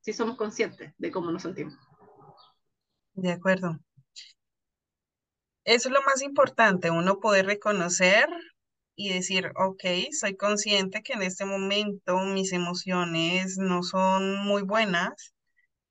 si 0.00 0.14
somos 0.14 0.38
conscientes 0.38 0.94
de 0.96 1.10
cómo 1.10 1.30
nos 1.30 1.42
sentimos. 1.42 1.76
De 3.12 3.32
acuerdo. 3.32 3.78
Eso 5.70 5.88
es 5.88 5.94
lo 5.94 6.02
más 6.02 6.20
importante, 6.20 6.90
uno 6.90 7.20
poder 7.20 7.46
reconocer 7.46 8.28
y 8.96 9.10
decir, 9.10 9.52
ok, 9.54 9.84
soy 10.10 10.36
consciente 10.36 11.00
que 11.00 11.12
en 11.12 11.22
este 11.22 11.44
momento 11.44 12.18
mis 12.22 12.52
emociones 12.52 13.56
no 13.56 13.84
son 13.84 14.44
muy 14.44 14.62
buenas 14.62 15.32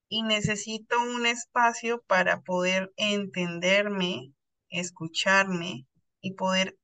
y 0.09 0.23
necesito 0.23 0.99
un 0.99 1.25
espacio 1.25 2.03
para 2.07 2.41
poder 2.41 2.91
entenderme, 2.97 4.33
escucharme 4.67 5.87
y 6.19 6.33
poder 6.33 6.77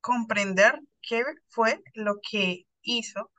comprender 0.00 0.78
qué 1.02 1.24
fue 1.48 1.82
lo 1.94 2.20
que 2.22 2.66
hizo 2.82 3.32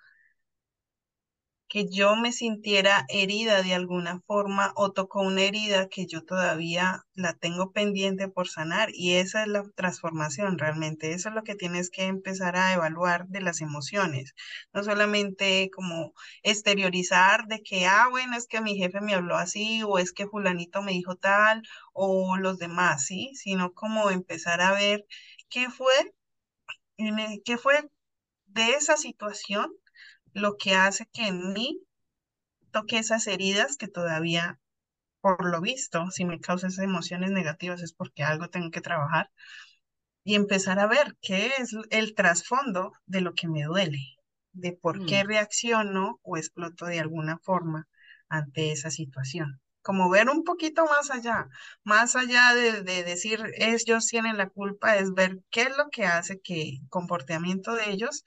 que 1.70 1.88
yo 1.90 2.16
me 2.18 2.32
sintiera 2.34 3.06
herida 3.10 3.62
de 3.64 3.74
alguna 3.76 4.22
forma 4.28 4.74
o 4.76 4.92
tocó 4.92 5.22
una 5.22 5.44
herida 5.44 5.88
que 5.88 6.08
yo 6.08 6.24
todavía 6.26 7.06
la 7.14 7.34
tengo 7.34 7.72
pendiente 7.72 8.28
por 8.28 8.50
sanar 8.50 8.90
y 8.94 9.14
esa 9.16 9.44
es 9.44 9.48
la 9.50 9.64
transformación 9.76 10.58
realmente, 10.58 11.14
eso 11.14 11.30
es 11.30 11.36
lo 11.36 11.44
que 11.44 11.56
tienes 11.56 11.90
que 11.92 12.06
empezar 12.08 12.58
a 12.58 12.74
evaluar 12.74 13.28
de 13.28 13.42
las 13.42 13.62
emociones, 13.62 14.34
no 14.74 14.84
solamente 14.84 15.70
como 15.74 16.14
exteriorizar 16.44 17.46
de 17.48 17.62
que, 17.62 17.86
ah, 17.86 18.08
bueno, 18.10 18.36
es 18.36 18.48
que 18.48 18.62
mi 18.62 18.76
jefe 18.76 19.00
me 19.02 19.14
habló 19.14 19.38
así 19.38 19.84
o 19.84 20.00
es 20.00 20.12
que 20.12 20.28
fulanito 20.28 20.82
me 20.82 20.92
dijo 20.94 21.16
tal 21.16 21.64
o 21.94 22.38
los 22.38 22.58
demás, 22.58 23.06
¿sí? 23.06 23.32
Sino 23.36 23.74
como 23.74 24.10
empezar 24.10 24.62
a 24.62 24.72
ver 24.74 25.06
qué 25.50 25.70
fue 25.70 25.94
¿Qué 27.46 27.58
fue 27.58 27.90
de 28.48 28.72
esa 28.72 28.98
situación 28.98 29.72
lo 30.34 30.58
que 30.58 30.76
hace 30.76 31.08
que 31.14 31.28
en 31.28 31.54
mí 31.54 31.82
toque 32.72 32.98
esas 33.00 33.28
heridas 33.28 33.78
que 33.78 33.88
todavía, 33.88 34.60
por 35.22 35.46
lo 35.50 35.62
visto, 35.62 36.12
si 36.12 36.26
me 36.26 36.40
causa 36.42 36.68
esas 36.68 36.86
emociones 36.86 37.32
negativas 37.32 37.82
es 37.84 37.94
porque 37.94 38.24
algo 38.24 38.50
tengo 38.50 38.72
que 38.72 38.82
trabajar 38.82 39.32
y 40.24 40.36
empezar 40.36 40.80
a 40.80 40.88
ver 40.88 41.18
qué 41.22 41.52
es 41.60 41.76
el 41.90 42.16
trasfondo 42.16 42.94
de 43.06 43.22
lo 43.22 43.34
que 43.34 43.48
me 43.48 43.64
duele, 43.64 44.00
de 44.54 44.74
por 44.74 45.04
qué 45.04 45.24
Mm, 45.24 45.26
reacciono 45.26 46.20
o 46.24 46.38
exploto 46.38 46.86
de 46.86 47.00
alguna 47.00 47.40
forma 47.40 47.88
ante 48.30 48.72
esa 48.72 48.92
situación. 48.92 49.62
Como 49.82 50.10
ver 50.10 50.30
un 50.30 50.44
poquito 50.44 50.86
más 50.86 51.10
allá, 51.10 51.48
más 51.84 52.16
allá 52.16 52.54
de, 52.54 52.84
de 52.84 53.04
decir 53.04 53.42
ellos 53.58 54.08
tienen 54.08 54.38
la 54.38 54.50
culpa, 54.50 54.98
es 54.98 55.14
ver 55.14 55.40
qué 55.50 55.64
es 55.64 55.78
lo 55.78 55.90
que 55.90 56.06
hace 56.06 56.40
que 56.42 56.62
el 56.64 56.90
comportamiento 56.90 57.74
de 57.76 57.90
ellos 57.92 58.24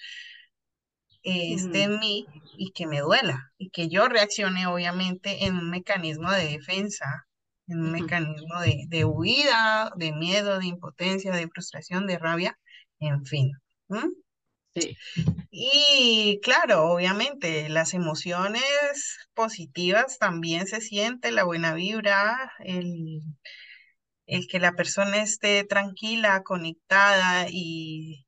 eh, 1.23 1.55
esté 1.55 1.83
en 1.85 1.99
mí 2.01 2.27
y 2.57 2.73
que 2.73 2.87
me 2.87 3.01
duela 3.01 3.53
y 3.59 3.71
que 3.71 3.89
yo 3.89 4.09
reaccione 4.09 4.67
obviamente 4.67 5.45
en 5.47 5.57
un 5.57 5.71
mecanismo 5.71 6.31
de 6.33 6.47
defensa, 6.47 7.27
en 7.67 7.81
un 7.83 7.93
mecanismo 7.93 8.61
de, 8.61 8.85
de 8.89 9.05
huida, 9.05 9.93
de 9.97 10.13
miedo, 10.13 10.59
de 10.59 10.67
impotencia, 10.67 11.33
de 11.33 11.49
frustración, 11.49 12.07
de 12.07 12.19
rabia, 12.19 12.59
en 13.01 13.25
fin. 13.27 13.53
Sí, 14.75 14.97
Y 15.51 16.41
claro, 16.43 16.85
obviamente 16.87 17.69
las 17.69 17.95
emociones 17.95 18.63
positivas 19.35 20.19
también 20.19 20.67
se 20.67 20.81
siente, 20.81 21.31
la 21.31 21.45
buena 21.45 21.75
vibra, 21.75 22.53
el, 22.61 23.21
el 24.27 24.47
que 24.49 24.59
la 24.61 24.73
persona 24.73 25.23
esté 25.23 25.65
tranquila, 25.65 26.43
conectada 26.43 27.47
y, 27.51 28.27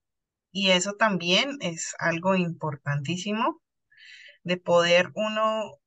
y 0.54 0.70
eso 0.70 0.94
también 0.94 1.58
es 1.60 1.96
algo 1.98 2.36
importantísimo 2.36 3.60
de 4.44 4.56
poder 4.56 5.10
uno 5.16 5.80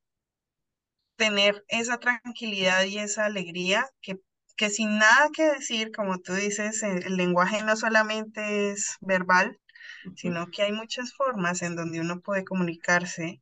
tener 1.15 1.63
esa 1.69 1.99
tranquilidad 1.99 2.84
y 2.84 2.97
esa 2.99 3.25
alegría 3.25 3.89
que, 4.01 4.19
que 4.58 4.69
sin 4.69 4.97
nada 4.97 5.30
que 5.34 5.43
decir, 5.43 5.93
como 5.93 6.19
tú 6.19 6.34
dices, 6.34 6.84
el, 6.84 7.06
el 7.06 7.15
lenguaje 7.15 7.63
no 7.63 7.77
solamente 7.77 8.71
es 8.71 8.97
verbal, 8.99 9.58
sino 10.17 10.47
que 10.51 10.63
hay 10.63 10.73
muchas 10.73 11.13
formas 11.13 11.62
en 11.62 11.77
donde 11.77 12.01
uno 12.01 12.19
puede 12.19 12.43
comunicarse 12.43 13.41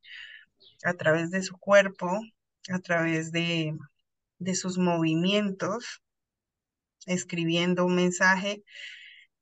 a 0.83 0.93
través 0.93 1.31
de 1.31 1.41
su 1.41 1.57
cuerpo, 1.57 2.21
a 2.69 2.79
través 2.79 3.31
de, 3.31 3.75
de 4.37 4.53
sus 4.53 4.77
movimientos, 4.77 6.03
escribiendo 7.07 7.83
un 7.83 7.95
mensaje, 7.95 8.63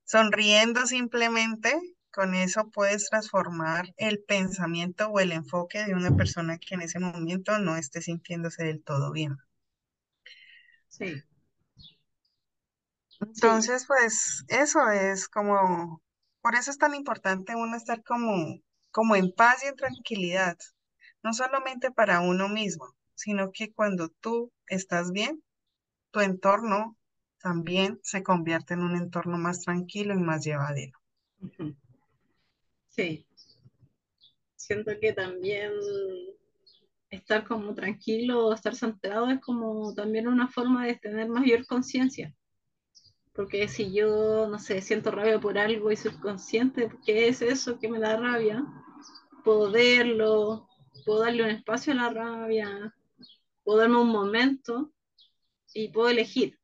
sonriendo 0.05 0.85
simplemente. 0.87 1.79
Con 2.11 2.35
eso 2.35 2.69
puedes 2.71 3.09
transformar 3.09 3.87
el 3.97 4.23
pensamiento 4.23 5.09
o 5.09 5.19
el 5.19 5.31
enfoque 5.33 5.83
de 5.85 5.95
una 5.95 6.11
persona 6.15 6.57
que 6.59 6.75
en 6.75 6.81
ese 6.83 6.99
momento 6.99 7.59
no 7.59 7.75
esté 7.77 8.01
sintiéndose 8.01 8.63
del 8.63 8.83
todo 8.83 9.11
bien. 9.11 9.37
sí, 10.87 11.23
sí, 13.31 13.49
Entonces, 13.59 13.85
pues 13.87 14.43
eso 14.49 14.89
es 14.89 15.27
como, 15.27 16.01
por 16.41 16.55
eso 16.55 16.71
es 16.71 16.77
tan 16.77 16.93
importante 16.95 17.55
uno 17.55 17.75
estar 17.77 18.03
como, 18.03 18.59
como 18.91 19.15
en 19.15 19.31
paz 19.31 19.63
y 19.63 19.67
en 19.67 19.75
tranquilidad, 19.75 20.57
no 21.23 21.33
solamente 21.33 21.91
para 21.91 22.21
uno 22.21 22.49
mismo, 22.49 22.95
sino 23.15 23.51
que 23.51 23.71
cuando 23.73 24.09
tú 24.09 24.51
estás 24.67 25.11
bien, 25.11 25.43
tu 26.11 26.21
entorno 26.21 26.97
también 27.43 27.99
se 28.03 28.23
convierte 28.23 28.73
en 28.73 28.79
un 28.79 28.95
entorno 28.95 29.37
más 29.37 29.63
tranquilo 29.63 30.13
y 30.13 30.17
más 30.17 30.45
llevadero. 30.45 30.97
Sí. 32.87 33.27
Siento 34.55 34.93
que 35.01 35.11
también 35.11 35.73
estar 37.09 37.45
como 37.45 37.75
tranquilo, 37.75 38.53
estar 38.53 38.75
centrado 38.75 39.29
es 39.29 39.41
como 39.41 39.93
también 39.93 40.29
una 40.29 40.47
forma 40.47 40.85
de 40.85 40.95
tener 40.95 41.27
mayor 41.27 41.67
conciencia. 41.67 42.33
Porque 43.33 43.67
si 43.67 43.93
yo, 43.93 44.47
no 44.47 44.57
sé, 44.57 44.81
siento 44.81 45.11
rabia 45.11 45.37
por 45.37 45.57
algo 45.57 45.91
y 45.91 45.97
soy 45.97 46.13
consciente 46.13 46.89
qué 47.05 47.27
es 47.27 47.41
eso 47.41 47.77
que 47.77 47.89
me 47.89 47.99
da 47.99 48.15
rabia, 48.15 48.63
puedo 49.43 49.69
verlo, 49.69 50.69
puedo 51.05 51.19
darle 51.23 51.43
un 51.43 51.49
espacio 51.49 51.91
a 51.91 51.97
la 51.97 52.09
rabia, 52.09 52.95
puedo 53.65 53.79
darme 53.79 53.97
un 53.97 54.09
momento 54.09 54.93
y 55.73 55.89
puedo 55.89 56.07
elegir. 56.07 56.57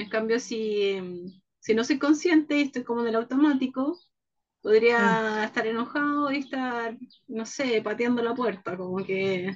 En 0.00 0.08
cambio, 0.08 0.40
si, 0.40 0.98
si 1.60 1.74
no 1.74 1.84
soy 1.84 1.98
consciente 1.98 2.56
y 2.58 2.62
estoy 2.62 2.84
como 2.84 3.02
en 3.02 3.08
el 3.08 3.16
automático, 3.16 3.98
podría 4.62 5.44
estar 5.44 5.66
enojado 5.66 6.30
y 6.32 6.38
estar, 6.40 6.98
no 7.28 7.46
sé, 7.46 7.82
pateando 7.82 8.22
la 8.22 8.34
puerta, 8.34 8.76
como 8.78 9.04
que 9.04 9.52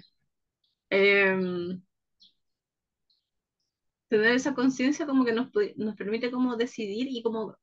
eh, 0.90 1.78
tener 4.09 4.35
esa 4.35 4.54
conciencia 4.54 5.07
como 5.07 5.24
que 5.26 5.33
nos, 5.33 5.48
nos 5.76 5.94
permite 5.96 6.30
como 6.30 6.57
decidir 6.57 7.07
y 7.11 7.22
como 7.22 7.57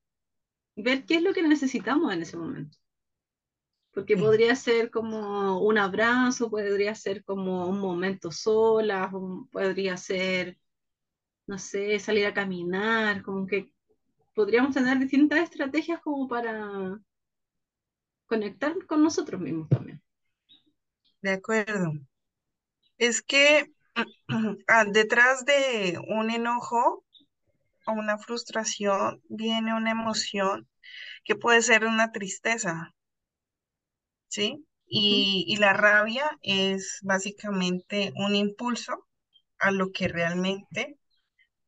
ver 0.78 1.06
qué 1.06 1.16
es 1.18 1.24
lo 1.24 1.34
que 1.34 1.44
necesitamos 1.44 2.14
en 2.14 2.24
ese 2.24 2.38
momento. 2.38 2.78
Porque 3.94 4.16
sí, 4.16 4.18
podría 4.18 4.56
ser 4.56 4.90
como 4.92 5.60
un 5.62 5.78
abrazo, 5.78 6.50
podría 6.50 6.96
ser 6.96 7.24
como 7.26 7.68
un 7.68 7.80
momento 7.80 8.32
sola, 8.32 9.10
un- 9.14 9.50
podría 9.50 9.98
ser, 9.98 10.58
no 11.52 11.58
sé, 11.60 12.00
salir 12.00 12.26
a 12.26 12.34
caminar, 12.34 13.22
como 13.24 13.46
que 13.46 13.74
podríamos 14.34 14.74
tener 14.74 14.98
distintas 15.00 15.40
estrategias 15.40 16.00
como 16.00 16.26
para 16.30 16.98
conectar 18.26 18.74
con 18.86 19.04
nosotros 19.04 19.42
mismos 19.42 19.68
también. 19.68 20.02
de 21.22 21.32
acuerdo. 21.32 21.92
Es 22.98 23.22
que 23.22 23.70
ah, 24.70 24.86
detrás 24.86 25.44
de 25.44 26.00
un 26.08 26.32
enojo 26.32 27.04
o 27.86 27.92
una 27.92 28.18
frustración 28.18 29.22
viene 29.28 29.76
una 29.76 29.92
emoción 29.92 30.70
que 31.26 31.36
puede 31.36 31.62
ser 31.62 31.84
una 31.84 32.14
tristeza, 32.14 32.96
¿sí? 34.30 34.66
Y, 34.88 35.44
y 35.50 35.58
la 35.58 35.74
rabia 35.74 36.32
es 36.42 37.00
básicamente 37.02 38.14
un 38.16 38.36
impulso 38.36 39.06
a 39.60 39.72
lo 39.72 39.92
que 39.92 40.08
realmente 40.08 40.98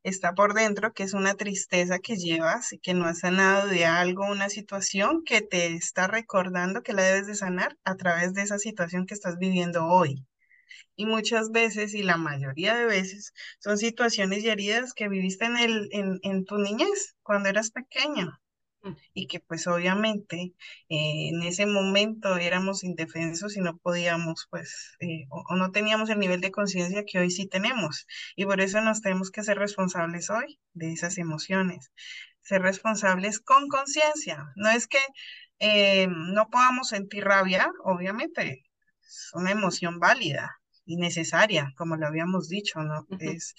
está 0.03 0.33
por 0.33 0.53
dentro, 0.53 0.93
que 0.93 1.03
es 1.03 1.13
una 1.13 1.35
tristeza 1.35 1.99
que 1.99 2.17
llevas 2.17 2.73
y 2.73 2.79
que 2.79 2.93
no 2.93 3.05
has 3.05 3.19
sanado 3.19 3.67
de 3.67 3.85
algo, 3.85 4.25
una 4.25 4.49
situación 4.49 5.23
que 5.23 5.41
te 5.41 5.73
está 5.73 6.07
recordando 6.07 6.83
que 6.83 6.93
la 6.93 7.03
debes 7.03 7.27
de 7.27 7.35
sanar 7.35 7.77
a 7.83 7.95
través 7.95 8.33
de 8.33 8.43
esa 8.43 8.59
situación 8.59 9.05
que 9.05 9.13
estás 9.13 9.37
viviendo 9.37 9.85
hoy. 9.87 10.25
Y 10.95 11.05
muchas 11.05 11.51
veces, 11.51 11.93
y 11.93 12.03
la 12.03 12.17
mayoría 12.17 12.75
de 12.75 12.85
veces, 12.85 13.33
son 13.59 13.77
situaciones 13.77 14.43
y 14.43 14.49
heridas 14.49 14.93
que 14.93 15.09
viviste 15.09 15.45
en 15.45 15.57
el, 15.57 15.89
en, 15.91 16.19
en 16.23 16.45
tu 16.45 16.57
niñez, 16.57 17.15
cuando 17.23 17.49
eras 17.49 17.71
pequeño 17.71 18.39
y 19.13 19.27
que 19.27 19.39
pues 19.39 19.67
obviamente 19.67 20.53
eh, 20.89 21.29
en 21.29 21.43
ese 21.43 21.65
momento 21.65 22.37
éramos 22.37 22.83
indefensos 22.83 23.55
y 23.57 23.61
no 23.61 23.77
podíamos 23.77 24.47
pues 24.49 24.95
eh, 24.99 25.25
o, 25.29 25.43
o 25.49 25.55
no 25.55 25.71
teníamos 25.71 26.09
el 26.09 26.19
nivel 26.19 26.41
de 26.41 26.51
conciencia 26.51 27.05
que 27.05 27.19
hoy 27.19 27.31
sí 27.31 27.47
tenemos 27.47 28.07
y 28.35 28.45
por 28.45 28.61
eso 28.61 28.81
nos 28.81 29.01
tenemos 29.01 29.31
que 29.31 29.43
ser 29.43 29.57
responsables 29.57 30.29
hoy 30.29 30.59
de 30.73 30.93
esas 30.93 31.17
emociones, 31.17 31.91
ser 32.41 32.61
responsables 32.61 33.39
con 33.39 33.67
conciencia, 33.67 34.45
no 34.55 34.69
es 34.69 34.87
que 34.87 34.99
eh, 35.59 36.07
no 36.09 36.49
podamos 36.49 36.89
sentir 36.89 37.23
rabia, 37.23 37.71
obviamente 37.83 38.65
es 39.01 39.29
una 39.33 39.51
emoción 39.51 39.99
válida 39.99 40.59
y 40.85 40.97
necesaria, 40.97 41.73
como 41.77 41.95
lo 41.95 42.07
habíamos 42.07 42.49
dicho, 42.49 42.81
¿no? 42.81 43.07
Es 43.19 43.55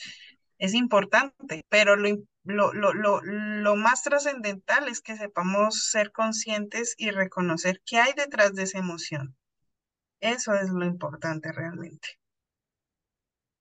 es 0.59 0.75
importante, 0.75 1.65
pero 1.69 1.97
lo, 1.97 2.09
lo, 2.45 2.73
lo, 2.75 2.93
lo, 2.95 3.21
lo 3.23 3.77
más 3.77 4.03
trascendental 4.03 4.89
es 4.89 5.01
que 5.01 5.17
sepamos 5.17 5.85
ser 5.91 6.13
conscientes 6.13 6.95
y 6.99 7.11
reconocer 7.11 7.83
qué 7.87 7.99
hay 7.99 8.13
detrás 8.15 8.55
de 8.55 8.65
esa 8.65 8.79
emoción. 8.79 9.37
Eso 10.21 10.55
es 10.55 10.71
lo 10.71 10.85
importante 10.87 11.53
realmente. 11.53 12.09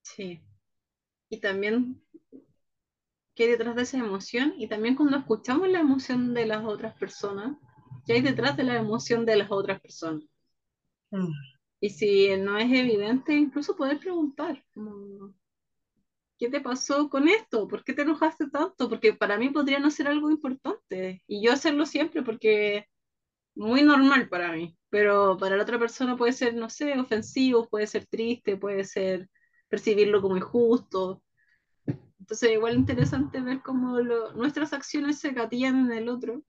Sí. 0.03 0.41
Y 1.29 1.39
también 1.41 2.01
qué 3.36 3.43
hay 3.43 3.51
detrás 3.51 3.75
de 3.75 3.84
esa 3.84 3.97
emoción 3.99 4.56
y 4.58 4.67
también 4.67 4.95
cuando 4.95 5.17
escuchamos 5.17 5.69
la 5.69 5.79
emoción 5.82 6.34
de 6.34 6.47
las 6.47 6.65
otras 6.65 6.95
personas, 6.97 7.56
qué 8.08 8.13
hay 8.13 8.21
detrás 8.21 8.58
de 8.58 8.63
la 8.63 8.75
emoción 8.77 9.23
de 9.25 9.36
las 9.36 9.51
otras 9.51 9.79
personas. 9.82 10.23
Mm, 11.12 11.53
Y 11.79 11.89
si 11.91 12.36
no 12.38 12.58
es 12.58 12.65
evidente, 12.71 13.34
incluso 13.36 13.75
poder 13.75 13.99
preguntar, 13.99 14.63
como, 14.73 15.36
¿qué 16.38 16.50
te 16.50 16.62
pasó 16.62 17.10
con 17.10 17.28
esto? 17.28 17.67
¿Por 17.67 17.84
qué 17.84 17.93
te 17.93 18.04
enojaste 18.04 18.50
tanto? 18.50 18.89
Porque 18.89 19.13
para 19.13 19.38
mí 19.38 19.50
podría 19.50 19.80
no 19.80 19.91
ser 19.91 20.08
algo 20.08 20.30
importante 20.32 21.24
y 21.28 21.43
yo 21.46 21.52
hacerlo 21.54 21.86
siempre 21.86 22.24
porque 22.24 22.88
muy 23.56 23.84
normal 23.84 24.30
para 24.30 24.52
mí, 24.54 24.78
pero 24.89 25.38
para 25.38 25.58
la 25.58 25.63
otra 25.63 25.80
persona 25.80 26.17
puede 26.17 26.34
ser, 26.34 26.56
no 26.56 26.69
sé, 26.69 27.00
ofensivo, 27.00 27.69
puede 27.69 27.88
ser 27.88 28.06
triste, 28.08 28.58
puede 28.58 28.84
ser 28.86 29.30
percibirlo 29.69 30.22
como 30.22 30.38
injusto. 30.38 31.24
Entonces, 32.19 32.52
igual 32.52 32.76
interesante 32.76 33.41
ver 33.41 33.62
cómo 33.62 34.00
lo- 34.00 34.34
nuestras 34.34 34.74
acciones 34.74 35.19
se 35.19 35.32
gatillan 35.32 35.86
en 35.88 35.93
el 35.98 36.10
otro, 36.10 36.43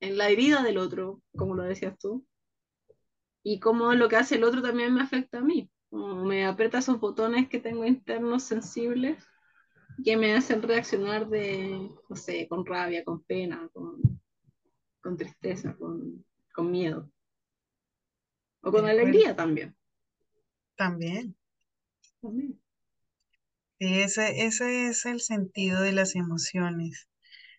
en 0.00 0.18
la 0.18 0.28
herida 0.30 0.62
del 0.64 0.78
otro, 0.78 1.22
como 1.36 1.54
lo 1.56 1.64
decías 1.64 1.98
tú, 1.98 2.26
y 3.44 3.60
cómo 3.60 3.92
lo 3.94 4.08
que 4.08 4.16
hace 4.16 4.34
el 4.36 4.42
otro 4.44 4.62
también 4.62 4.92
me 4.94 5.00
afecta 5.02 5.38
a 5.38 5.42
mí. 5.42 5.70
Me 6.42 6.48
aprieta 6.48 6.78
esos 6.78 6.98
botones 6.98 7.48
que 7.48 7.60
tengo 7.60 7.84
internos 7.84 8.42
sensibles 8.42 9.16
que 10.04 10.16
me 10.16 10.34
hacen 10.34 10.60
reaccionar 10.60 11.28
de, 11.28 11.88
no 12.08 12.16
sé, 12.16 12.48
con 12.48 12.66
rabia, 12.66 13.04
con 13.04 13.22
pena, 13.22 13.70
con, 13.72 14.20
con 15.00 15.16
tristeza, 15.16 15.76
con, 15.76 16.24
con 16.52 16.68
miedo. 16.68 17.08
O 18.60 18.72
con 18.72 18.86
alegría 18.86 19.36
también. 19.36 19.76
también. 20.74 21.36
también. 22.20 22.60
Sí, 23.78 24.00
ese, 24.00 24.44
ese 24.44 24.88
es 24.88 25.06
el 25.06 25.20
sentido 25.20 25.80
de 25.80 25.92
las 25.92 26.16
emociones, 26.16 27.08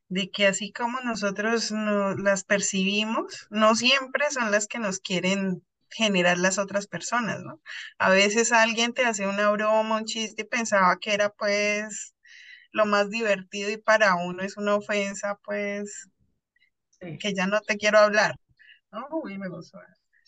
de 0.10 0.30
que 0.30 0.46
así 0.46 0.74
como 0.74 1.00
nosotros 1.00 1.72
no, 1.72 2.16
las 2.16 2.44
percibimos, 2.44 3.48
no 3.50 3.76
siempre 3.76 4.30
son 4.30 4.52
las 4.52 4.68
que 4.68 4.80
nos 4.80 5.00
quieren 5.00 5.64
generar 5.96 6.38
las 6.38 6.58
otras 6.60 6.88
personas, 6.88 7.42
¿no? 7.42 7.62
A 8.00 8.10
veces 8.12 8.52
alguien 8.52 8.94
te 8.94 9.06
hace 9.06 9.28
una 9.28 9.52
broma, 9.52 9.98
un 9.98 10.06
chiste 10.06 10.44
y 10.44 10.46
pensaba 10.46 10.98
que 11.00 11.14
era 11.14 11.30
pues 11.32 12.16
lo 12.72 12.86
más 12.86 13.10
divertido 13.10 13.72
y 13.72 13.78
para 13.78 14.16
uno 14.16 14.44
es 14.44 14.58
una 14.58 14.76
ofensa, 14.76 15.40
pues 15.46 16.10
Sí, 17.00 17.20
que 17.20 17.34
ya 17.34 17.48
no 17.48 17.62
te 17.62 17.78
quiero 17.78 18.00
hablar. 18.00 18.36
No, 18.92 19.08
uy, 19.24 19.38
me 19.38 19.50
gustó. 19.50 19.80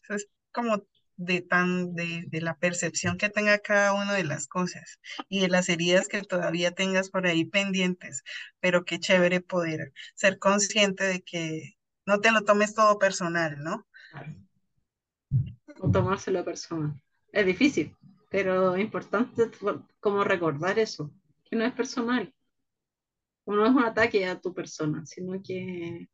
Eso 0.03 0.15
es 0.15 0.27
como 0.51 0.85
de 1.17 1.41
tan, 1.41 1.93
de, 1.95 2.25
de 2.27 2.41
la 2.41 2.57
percepción 2.57 3.17
que 3.17 3.29
tenga 3.29 3.59
cada 3.59 3.93
uno 3.93 4.13
de 4.13 4.23
las 4.25 4.47
cosas 4.47 4.99
y 5.29 5.41
de 5.41 5.47
las 5.49 5.69
heridas 5.69 6.07
que 6.07 6.21
todavía 6.23 6.71
tengas 6.71 7.09
por 7.09 7.25
ahí 7.27 7.45
pendientes, 7.45 8.23
pero 8.59 8.85
qué 8.85 8.99
chévere 8.99 9.41
poder 9.41 9.93
ser 10.15 10.39
consciente 10.39 11.05
de 11.05 11.21
que 11.23 11.77
no 12.05 12.19
te 12.21 12.31
lo 12.31 12.43
tomes 12.43 12.75
todo 12.75 12.99
personal, 12.99 13.57
¿no? 13.63 13.87
claro. 14.09 14.44
No 15.29 15.91
tomárselo 15.91 16.43
personal. 16.43 16.93
Es 17.31 17.45
difícil, 17.45 17.95
pero 18.29 18.75
es 18.75 18.81
importante 18.81 19.49
como 19.99 20.23
recordar 20.23 20.79
eso, 20.79 21.11
que 21.43 21.55
no 21.55 21.65
es 21.65 21.73
personal. 21.73 22.33
No 23.45 23.65
es 23.65 23.71
un 23.71 23.83
ataque 23.83 24.25
a 24.25 24.39
tu 24.39 24.53
persona, 24.53 25.05
sino 25.05 25.41
que 25.43 26.07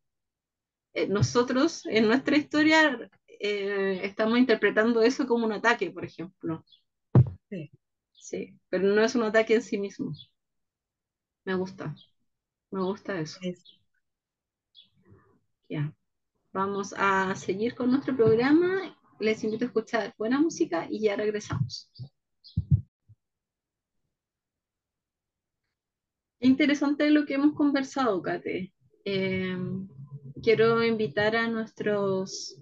eh, 0.94 1.08
nosotros 1.08 1.86
en 1.86 2.08
nuestra 2.08 2.38
historia 2.38 3.10
eh, 3.40 4.02
estamos 4.04 4.38
interpretando 4.38 5.02
eso 5.02 5.26
como 5.26 5.46
un 5.46 5.54
ataque, 5.54 5.92
por 5.92 6.04
ejemplo. 6.06 6.66
Sí, 7.50 7.72
Sí, 8.22 8.58
pero 8.70 8.84
no 8.88 9.04
es 9.04 9.16
un 9.16 9.24
ataque 9.24 9.56
en 9.56 9.62
sí 9.64 9.78
mismo. 9.78 10.14
Me 11.44 11.56
gusta, 11.56 11.96
me 12.70 12.82
gusta 12.82 13.20
eso. 13.20 13.40
es. 13.42 13.78
Ya. 15.68 15.92
Vamos 16.54 16.94
a 16.98 17.34
seguir 17.36 17.76
con 17.76 17.90
nuestro 17.92 18.16
programa. 18.16 18.96
Les 19.22 19.44
invito 19.44 19.66
a 19.66 19.68
escuchar 19.68 20.16
buena 20.18 20.40
música 20.40 20.88
y 20.90 21.00
ya 21.02 21.16
regresamos. 21.16 21.92
Interesante 26.40 27.08
lo 27.12 27.28
que 27.28 27.36
hemos 27.36 27.54
conversado, 27.54 28.20
Kate. 28.24 28.74
Eh, 29.06 29.56
quiero 30.42 30.84
invitar 30.84 31.36
a 31.36 31.48
nuestros 31.48 32.60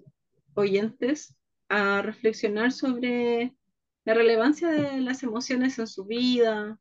oyentes 0.52 1.34
a 1.70 2.02
reflexionar 2.02 2.72
sobre 2.72 3.56
la 4.04 4.12
relevancia 4.12 4.68
de 4.68 5.00
las 5.00 5.22
emociones 5.22 5.78
en 5.78 5.86
su 5.86 6.04
vida, 6.04 6.78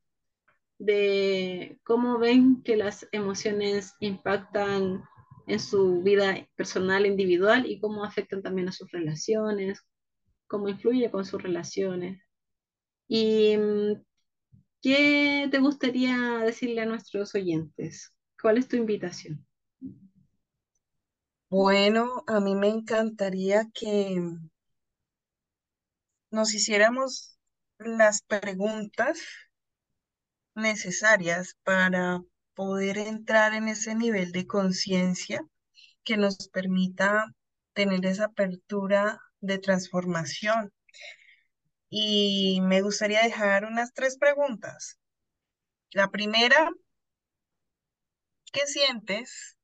de 0.77 1.79
cómo 1.83 2.19
ven 2.19 2.63
que 2.63 2.75
las 2.75 3.07
emociones 3.13 3.93
impactan 4.01 5.05
en 5.49 5.59
su 5.59 6.01
vida 6.03 6.47
personal, 6.55 7.05
individual 7.05 7.65
y 7.65 7.79
cómo 7.79 8.05
afectan 8.05 8.43
también 8.43 8.69
a 8.69 8.71
sus 8.71 8.91
relaciones, 8.91 9.83
cómo 10.47 10.69
influye 10.69 11.09
con 11.09 11.25
sus 11.25 11.41
relaciones. 11.41 12.21
¿Y 13.07 13.57
mm, 13.57 14.03
qué 14.81 15.47
te 15.49 15.59
gustaría 15.59 16.39
decirle 16.39 16.81
a 16.81 16.85
nuestros 16.85 17.33
oyentes? 17.33 18.13
¿Cuál 18.39 18.59
es 18.59 18.67
tu 18.67 18.75
invitación? 18.75 19.45
Bueno, 21.49 22.23
a 22.27 22.39
mí 22.39 22.53
me 22.53 22.67
encantaría 22.67 23.67
que 23.73 24.21
nos 26.29 26.53
hiciéramos 26.53 27.39
las 27.79 28.21
preguntas 28.21 29.19
necesarias 30.53 31.57
para 31.63 32.21
poder 32.59 32.97
entrar 32.97 33.53
en 33.53 33.69
ese 33.69 33.95
nivel 33.95 34.33
de 34.33 34.45
conciencia 34.45 35.39
que 36.03 36.17
nos 36.17 36.49
permita 36.49 37.33
tener 37.71 38.05
esa 38.05 38.25
apertura 38.25 39.21
de 39.39 39.59
transformación. 39.59 40.73
Y 41.89 42.59
me 42.61 42.81
gustaría 42.81 43.21
dejar 43.23 43.63
unas 43.63 43.93
tres 43.93 44.17
preguntas. 44.17 44.99
La 45.91 46.11
primera, 46.11 46.69
¿qué 48.51 48.67
sientes 48.67 49.55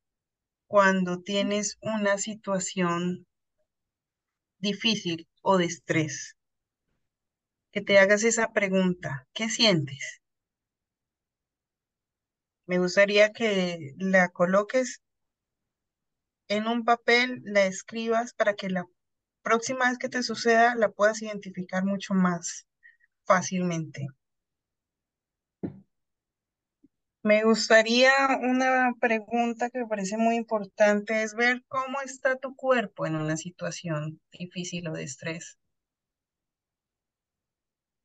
cuando 0.66 1.22
tienes 1.22 1.78
una 1.82 2.18
situación 2.18 3.28
difícil 4.60 5.28
o 5.42 5.58
de 5.58 5.66
estrés? 5.66 6.38
Que 7.74 7.82
te 7.82 8.00
hagas 8.00 8.24
esa 8.24 8.54
pregunta, 8.54 9.28
¿qué 9.34 9.50
sientes? 9.50 10.22
Me 12.68 12.80
gustaría 12.80 13.32
que 13.32 13.94
la 13.98 14.30
coloques 14.30 15.02
en 16.48 16.68
un 16.68 16.84
papel, 16.84 17.42
la 17.44 17.66
escribas 17.66 18.34
para 18.34 18.56
que 18.56 18.70
la 18.70 18.86
próxima 19.44 19.90
vez 19.90 19.98
que 19.98 20.10
te 20.10 20.24
suceda 20.24 20.76
la 20.76 20.90
puedas 20.90 21.22
identificar 21.22 21.86
mucho 21.86 22.14
más 22.14 22.68
fácilmente. 23.26 24.08
Me 27.24 27.44
gustaría 27.44 28.12
una 28.42 28.94
pregunta 29.00 29.70
que 29.70 29.80
me 29.80 29.88
parece 29.88 30.18
muy 30.18 30.36
importante, 30.36 31.24
es 31.24 31.34
ver 31.36 31.64
cómo 31.68 32.02
está 32.02 32.36
tu 32.38 32.56
cuerpo 32.56 33.06
en 33.08 33.16
una 33.16 33.36
situación 33.36 34.22
difícil 34.32 34.88
o 34.88 34.94
de 34.94 35.04
estrés. 35.04 35.58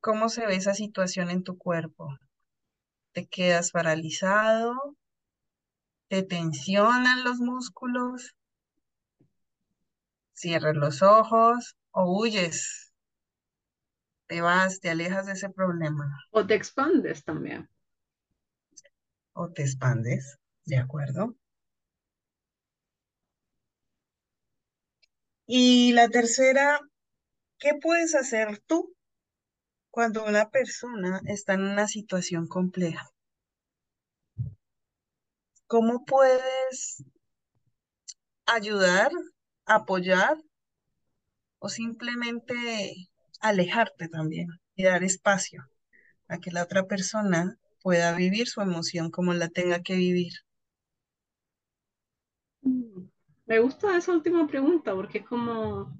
¿Cómo 0.00 0.28
se 0.30 0.46
ve 0.46 0.56
esa 0.56 0.74
situación 0.74 1.30
en 1.30 1.44
tu 1.44 1.58
cuerpo? 1.58 2.08
¿Te 3.12 3.28
quedas 3.28 3.70
paralizado? 3.70 4.96
¿Te 6.10 6.22
tensionan 6.22 7.24
los 7.24 7.38
músculos? 7.38 8.34
¿Cierras 10.32 10.74
los 10.74 11.02
ojos 11.02 11.76
o 11.92 12.18
huyes? 12.18 12.92
¿Te 14.28 14.40
vas, 14.40 14.80
te 14.80 14.88
alejas 14.88 15.26
de 15.26 15.32
ese 15.32 15.50
problema 15.50 16.24
O 16.30 16.46
te 16.46 16.54
expandes 16.54 17.22
también. 17.24 17.68
o 19.32 19.50
te 19.50 19.62
expandes? 19.62 20.38
¿De 20.64 20.76
acuerdo? 20.76 21.34
Y 25.46 25.92
la 25.92 26.08
tercera, 26.08 26.80
¿qué 27.58 27.74
puedes 27.74 28.14
hacer 28.14 28.58
tú 28.66 28.94
cuando 29.90 30.24
una 30.24 30.50
persona 30.50 31.20
está 31.26 31.54
en 31.54 31.62
una 31.62 31.88
situación 31.88 32.46
compleja? 32.46 33.10
¿Cómo 35.66 36.04
puedes 36.04 37.04
ayudar, 38.46 39.10
apoyar 39.66 40.36
o 41.58 41.68
simplemente 41.68 43.08
alejarte 43.40 44.08
también 44.08 44.48
y 44.74 44.84
dar 44.84 45.04
espacio 45.04 45.68
a 46.28 46.38
que 46.38 46.50
la 46.50 46.62
otra 46.62 46.86
persona 46.86 47.56
pueda 47.82 48.14
vivir 48.14 48.48
su 48.48 48.60
emoción 48.60 49.10
como 49.10 49.32
la 49.34 49.48
tenga 49.48 49.82
que 49.82 49.94
vivir? 49.94 50.32
Mm. 52.62 53.08
Me 53.46 53.58
gusta 53.58 53.96
esa 53.96 54.12
última 54.12 54.46
pregunta 54.46 54.94
porque 54.94 55.18
es 55.18 55.26
como 55.26 55.92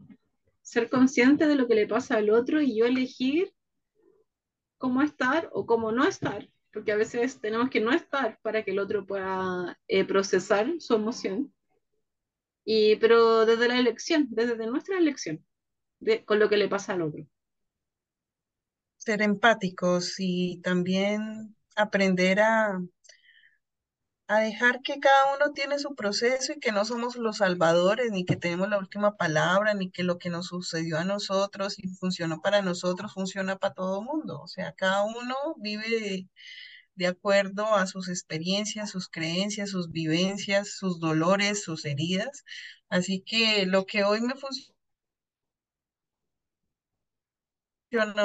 ser 0.62 0.88
consciente 0.88 1.46
de 1.46 1.56
lo 1.56 1.66
que 1.66 1.74
le 1.74 1.88
pasa 1.88 2.16
al 2.16 2.30
otro 2.30 2.60
y 2.60 2.78
yo 2.78 2.86
elegir 2.86 3.52
cómo 4.80 5.02
estar 5.02 5.50
o 5.52 5.66
cómo 5.66 5.92
no 5.92 6.08
estar, 6.08 6.48
porque 6.72 6.92
a 6.92 6.96
veces 6.96 7.38
tenemos 7.38 7.68
que 7.68 7.82
no 7.82 7.92
estar 7.92 8.38
para 8.40 8.64
que 8.64 8.70
el 8.70 8.78
otro 8.78 9.06
pueda 9.06 9.78
eh, 9.86 10.06
procesar 10.06 10.72
su 10.78 10.94
emoción, 10.94 11.52
y, 12.64 12.96
pero 12.96 13.44
desde 13.44 13.68
la 13.68 13.78
elección, 13.78 14.26
desde 14.30 14.66
nuestra 14.66 14.96
elección, 14.96 15.44
de, 16.00 16.24
con 16.24 16.38
lo 16.38 16.48
que 16.48 16.56
le 16.56 16.66
pasa 16.66 16.94
al 16.94 17.02
otro. 17.02 17.26
Ser 18.96 19.20
empáticos 19.20 20.14
y 20.18 20.62
también 20.62 21.54
aprender 21.76 22.40
a, 22.40 22.82
a 24.30 24.38
dejar 24.40 24.80
que 24.82 25.00
cada 25.00 25.34
uno 25.34 25.52
tiene 25.52 25.78
su 25.80 25.96
proceso 25.96 26.52
y 26.52 26.60
que 26.60 26.70
no 26.70 26.84
somos 26.84 27.16
los 27.16 27.38
salvadores, 27.38 28.12
ni 28.12 28.24
que 28.24 28.36
tenemos 28.36 28.68
la 28.68 28.78
última 28.78 29.16
palabra, 29.16 29.74
ni 29.74 29.90
que 29.90 30.04
lo 30.04 30.18
que 30.18 30.30
nos 30.30 30.46
sucedió 30.46 30.98
a 30.98 31.04
nosotros 31.04 31.78
y 31.80 31.88
funcionó 31.88 32.40
para 32.40 32.62
nosotros 32.62 33.12
funciona 33.12 33.56
para 33.56 33.74
todo 33.74 34.00
el 34.00 34.06
mundo. 34.06 34.40
O 34.40 34.46
sea, 34.46 34.72
cada 34.74 35.02
uno 35.04 35.34
vive 35.58 36.28
de, 36.94 37.06
acuerdo 37.08 37.74
a 37.74 37.86
sus 37.86 38.08
experiencias, 38.08 38.90
sus 38.90 39.08
creencias, 39.08 39.70
sus 39.70 39.90
vivencias, 39.90 40.76
sus 40.76 41.00
dolores, 41.00 41.62
sus 41.64 41.84
heridas. 41.84 42.44
Así 42.88 43.22
que 43.26 43.66
lo 43.66 43.84
que 43.86 44.04
hoy 44.04 44.20
me 44.20 44.34
funciona 44.34 44.72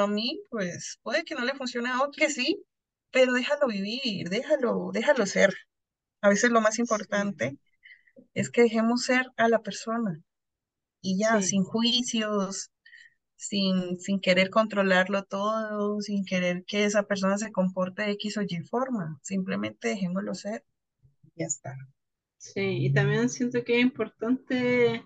a 0.04 0.06
mí, 0.06 0.40
pues 0.50 0.98
puede 1.02 1.24
que 1.24 1.34
no 1.34 1.44
le 1.44 1.54
funcione 1.54 1.88
a 1.90 1.98
otro, 2.02 2.12
que 2.16 2.30
sí, 2.30 2.64
pero 3.10 3.32
déjalo 3.32 3.66
vivir, 3.68 4.28
déjalo, 4.28 4.90
déjalo 4.92 5.26
ser. 5.26 5.54
A 6.26 6.30
veces 6.30 6.50
lo 6.50 6.60
más 6.60 6.78
Sí, 6.80 6.80
importante 6.80 7.58
es 8.34 8.50
que 8.50 8.62
dejemos 8.62 9.04
ser 9.04 9.26
a 9.38 9.48
la 9.48 9.62
persona 9.62 10.20
y 11.02 11.18
ya, 11.18 11.40
sí, 11.40 11.42
sin 11.42 11.64
juicios, 11.64 12.70
sin, 13.36 13.98
sin 14.00 14.20
querer 14.20 14.50
controlarlo 14.50 15.24
todo, 15.24 16.00
sin 16.02 16.24
querer 16.26 16.64
que 16.66 16.84
esa 16.86 17.04
persona 17.04 17.38
se 17.38 17.52
comporte 17.52 18.02
de 18.04 18.12
X 18.12 18.38
o 18.38 18.42
Y 18.42 18.60
forma. 18.64 19.18
Simplemente 19.22 19.88
dejémoslo 19.88 20.34
ser 20.34 20.64
y 21.36 21.40
ya 21.42 21.46
está. 21.46 21.76
sí. 22.38 22.86
Y 22.86 22.92
también 22.92 23.28
siento 23.28 23.64
que 23.64 23.76
es 23.78 23.82
importante 23.82 25.04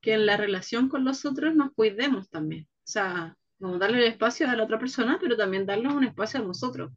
que 0.00 0.14
en 0.14 0.26
la 0.26 0.36
relación 0.36 0.88
con 0.88 1.04
los 1.04 1.24
otros 1.26 1.54
nos 1.54 1.72
cuidemos 1.74 2.30
también. 2.30 2.64
O 2.64 2.88
sea, 2.92 3.36
como 3.58 3.78
darle 3.78 3.98
el 3.98 4.04
espacio 4.12 4.48
a 4.48 4.56
la 4.56 4.64
otra 4.64 4.78
persona, 4.78 5.18
pero 5.20 5.36
también 5.36 5.66
darle 5.66 5.88
un 5.88 6.04
espacio 6.04 6.40
a 6.40 6.44
nosotros, 6.44 6.92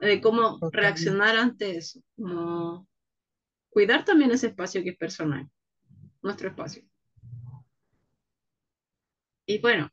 de 0.00 0.20
cómo 0.20 0.58
reaccionar 0.72 1.36
ante 1.36 1.76
eso, 1.76 2.00
como 2.16 2.86
cuidar 3.70 4.04
también 4.04 4.30
ese 4.30 4.48
espacio 4.48 4.82
que 4.82 4.90
es 4.90 4.96
personal, 4.96 5.48
nuestro 6.22 6.48
espacio. 6.48 6.82
Y 9.46 9.60
bueno, 9.60 9.90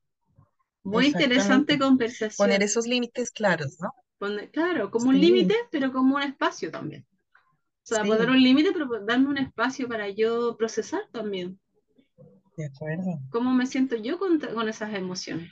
muy 0.84 1.08
interesante 1.08 1.74
Exactamente. 1.74 1.78
Poner 1.78 1.90
conversación. 1.90 2.62
esos 2.62 2.88
límites 2.88 3.32
claros, 3.32 3.78
¿no? 3.80 3.92
Poner- 4.20 4.52
claro, 4.52 4.92
como 4.92 5.10
un 5.10 5.20
límite, 5.20 5.56
pero 5.72 5.92
como 5.92 6.16
un 6.16 6.24
espacio 6.24 6.72
también. 6.72 7.06
O 7.84 7.88
sea, 7.88 8.04
poner 8.04 8.30
un 8.30 8.42
límite, 8.42 8.72
pero 8.72 8.88
darme 9.06 9.30
un 9.30 9.38
espacio 9.38 9.88
para 9.88 10.10
yo 10.10 10.58
procesar 10.58 11.02
también 11.12 11.60
de 12.58 12.66
acuerdo. 12.66 13.20
cómo 13.30 13.54
me 13.54 13.66
siento 13.66 13.96
yo 13.96 14.18
con, 14.18 14.40
con 14.40 14.68
esas 14.70 14.94
emociones. 14.94 15.52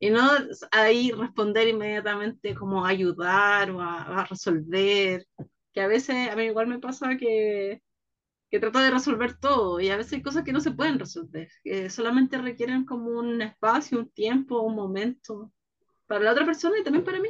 Y 0.00 0.10
no 0.10 0.30
ahí 0.72 1.12
responder 1.12 1.68
inmediatamente 1.68 2.54
como 2.54 2.86
ayudar 2.86 3.70
o 3.70 3.80
a, 3.80 4.22
a 4.22 4.24
resolver, 4.24 5.26
que 5.72 5.80
a 5.82 5.86
veces 5.86 6.30
a 6.30 6.36
mí 6.36 6.44
igual 6.44 6.66
me 6.66 6.78
pasa 6.78 7.16
que, 7.18 7.82
que 8.50 8.58
trato 8.58 8.80
de 8.80 8.90
resolver 8.90 9.38
todo 9.38 9.78
y 9.80 9.90
a 9.90 9.96
veces 9.96 10.14
hay 10.14 10.22
cosas 10.22 10.42
que 10.42 10.52
no 10.52 10.60
se 10.60 10.72
pueden 10.72 10.98
resolver, 10.98 11.48
que 11.62 11.88
solamente 11.88 12.38
requieren 12.38 12.84
como 12.84 13.10
un 13.10 13.42
espacio, 13.42 13.98
un 13.98 14.10
tiempo, 14.10 14.60
un 14.60 14.74
momento 14.74 15.52
para 16.06 16.24
la 16.24 16.32
otra 16.32 16.44
persona 16.44 16.76
y 16.78 16.82
también 16.82 17.04
para 17.04 17.20
mí. 17.20 17.28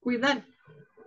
Cuidar, 0.00 0.46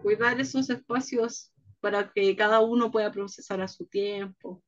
cuidar 0.02 0.40
esos 0.42 0.70
espacios 0.70 1.54
para 1.80 2.12
que 2.12 2.36
cada 2.36 2.60
uno 2.60 2.92
pueda 2.92 3.12
procesar 3.12 3.62
a 3.62 3.68
su 3.68 3.86
tiempo. 3.86 4.62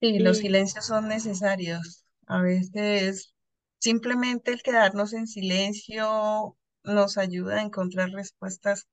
Sí, 0.00 0.18
los 0.18 0.38
silencios 0.38 0.86
son 0.86 1.08
necesarios. 1.08 2.03
A 2.26 2.40
veces 2.40 3.34
simplemente 3.78 4.52
el 4.52 4.62
quedarnos 4.62 5.12
en 5.12 5.26
silencio 5.26 6.56
nos 6.82 7.18
ayuda 7.18 7.56
a 7.56 7.62
encontrar 7.62 8.10
respuestas 8.10 8.88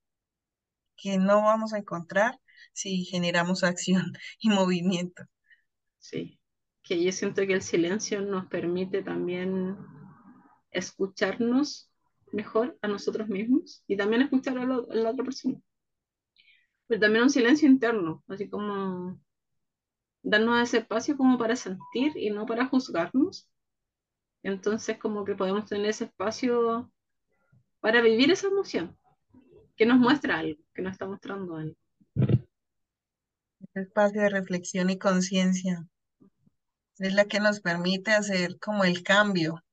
que 0.97 1.17
no 1.17 1.41
vamos 1.41 1.73
a 1.73 1.79
encontrar 1.79 2.39
si 2.73 3.05
generamos 3.05 3.63
acción 3.63 4.13
y 4.39 4.49
movimiento. 4.49 5.23
sí, 5.99 6.39
que 6.83 7.03
yo 7.03 7.11
siento 7.11 7.45
que 7.45 7.53
el 7.53 7.61
silencio 7.61 8.21
nos 8.21 8.47
permite 8.47 9.03
también 9.03 9.77
escucharnos 10.71 11.89
mejor 12.31 12.77
a 12.81 12.87
nosotros 12.87 13.27
mismos 13.27 13.83
y 13.87 13.97
también 13.97 14.21
escuchar 14.21 14.57
a, 14.57 14.65
la 14.65 15.09
otra 15.09 15.23
persona. 15.23 15.59
Pero 16.87 16.99
también 16.99 17.23
un 17.23 17.29
silencio 17.29 17.69
interno, 17.69 18.23
así 18.27 18.49
como 18.49 19.19
darnos 20.23 20.61
ese 20.61 20.79
espacio 20.79 21.17
como 21.17 21.37
para 21.37 21.55
sentir 21.55 22.15
y 22.15 22.29
no 22.29 22.45
para 22.45 22.67
juzgarnos. 22.67 23.47
Entonces 24.43 24.97
como 24.97 25.23
que 25.23 25.35
podemos 25.35 25.65
tener 25.65 25.87
ese 25.87 26.05
espacio 26.05 26.91
para 27.79 28.01
vivir 28.01 28.31
esa 28.31 28.47
emoción, 28.47 28.97
que 29.75 29.85
nos 29.85 29.97
muestra 29.97 30.37
algo, 30.39 30.61
que 30.73 30.81
nos 30.81 30.93
está 30.93 31.07
mostrando 31.07 31.57
algo. 31.57 31.75
Espacio 33.73 34.21
de 34.21 34.29
reflexión 34.29 34.89
y 34.89 34.97
conciencia 34.97 35.85
es 36.99 37.13
la 37.13 37.25
que 37.25 37.39
nos 37.39 37.61
permite 37.61 38.11
hacer 38.11 38.59
como 38.59 38.83
el 38.83 39.01
cambio, 39.01 39.63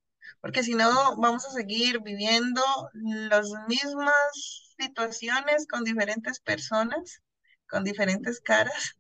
porque 0.41 0.63
si 0.63 0.75
no 0.75 1.17
vamos 1.17 1.45
a 1.47 1.51
seguir 1.51 2.01
viviendo 2.03 2.63
las 2.95 3.51
mismas 3.67 4.75
situaciones 4.79 5.67
con 5.67 5.85
diferentes 5.85 6.41
personas, 6.41 7.23
con 7.69 7.85
diferentes 7.85 8.41
caras, 8.41 8.98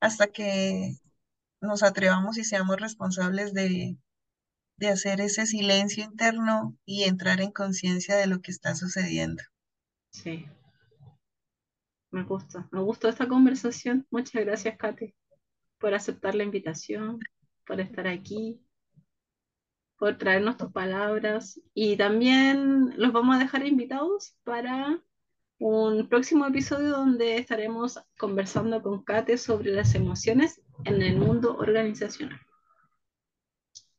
hasta 0.00 0.28
que 0.28 0.96
nos 1.60 1.82
atrevamos 1.82 2.38
y 2.38 2.44
seamos 2.44 2.80
responsables 2.80 3.52
de, 3.52 3.96
de 4.76 4.88
hacer 4.88 5.20
ese 5.20 5.46
silencio 5.46 6.04
interno 6.04 6.76
y 6.84 7.04
entrar 7.04 7.40
en 7.40 7.52
conciencia 7.52 8.16
de 8.16 8.26
lo 8.26 8.40
que 8.40 8.50
está 8.50 8.74
sucediendo. 8.74 9.42
Sí, 10.10 10.46
me 12.10 12.22
gusta, 12.22 12.68
me 12.70 12.80
gustó 12.80 13.08
esta 13.08 13.28
conversación. 13.28 14.06
Muchas 14.10 14.44
gracias, 14.44 14.76
Kate, 14.78 15.14
por 15.78 15.94
aceptar 15.94 16.34
la 16.34 16.44
invitación, 16.44 17.18
por 17.66 17.80
estar 17.80 18.06
aquí 18.06 18.60
por 19.98 20.16
traernos 20.16 20.56
tus 20.56 20.72
palabras 20.72 21.60
y 21.74 21.96
también 21.96 22.94
los 22.96 23.12
vamos 23.12 23.36
a 23.36 23.40
dejar 23.40 23.66
invitados 23.66 24.36
para 24.44 25.02
un 25.58 26.08
próximo 26.08 26.46
episodio 26.46 26.90
donde 26.90 27.36
estaremos 27.36 28.00
conversando 28.16 28.82
con 28.82 29.02
Kate 29.02 29.36
sobre 29.38 29.72
las 29.72 29.94
emociones 29.94 30.60
en 30.84 31.02
el 31.02 31.16
mundo 31.16 31.56
organizacional. 31.56 32.40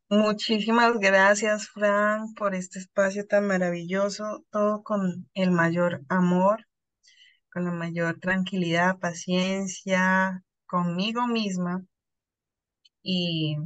Muchísimas 0.10 0.98
gracias, 0.98 1.68
Fran, 1.68 2.34
por 2.34 2.56
este 2.56 2.80
espacio 2.80 3.28
tan 3.28 3.46
maravilloso, 3.46 4.44
todo 4.50 4.82
con 4.82 5.30
el 5.36 5.52
mayor 5.52 6.02
amor, 6.10 6.66
con 7.52 7.66
la 7.66 7.72
mayor 7.72 8.20
tranquilidad, 8.20 8.98
paciencia, 8.98 10.44
conmigo 10.66 11.28
misma. 11.28 11.86
Y 13.04 13.58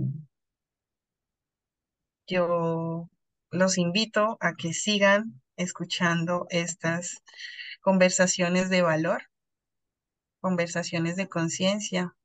yo 2.28 3.10
los 3.52 3.78
invito 3.78 4.38
a 4.42 4.54
que 4.56 4.74
sigan 4.74 5.42
escuchando 5.56 6.48
estas 6.50 7.22
conversaciones 7.84 8.70
de 8.70 8.82
valor, 8.82 9.24
conversaciones 10.40 11.18
de 11.18 11.28
conciencia, 11.28 12.16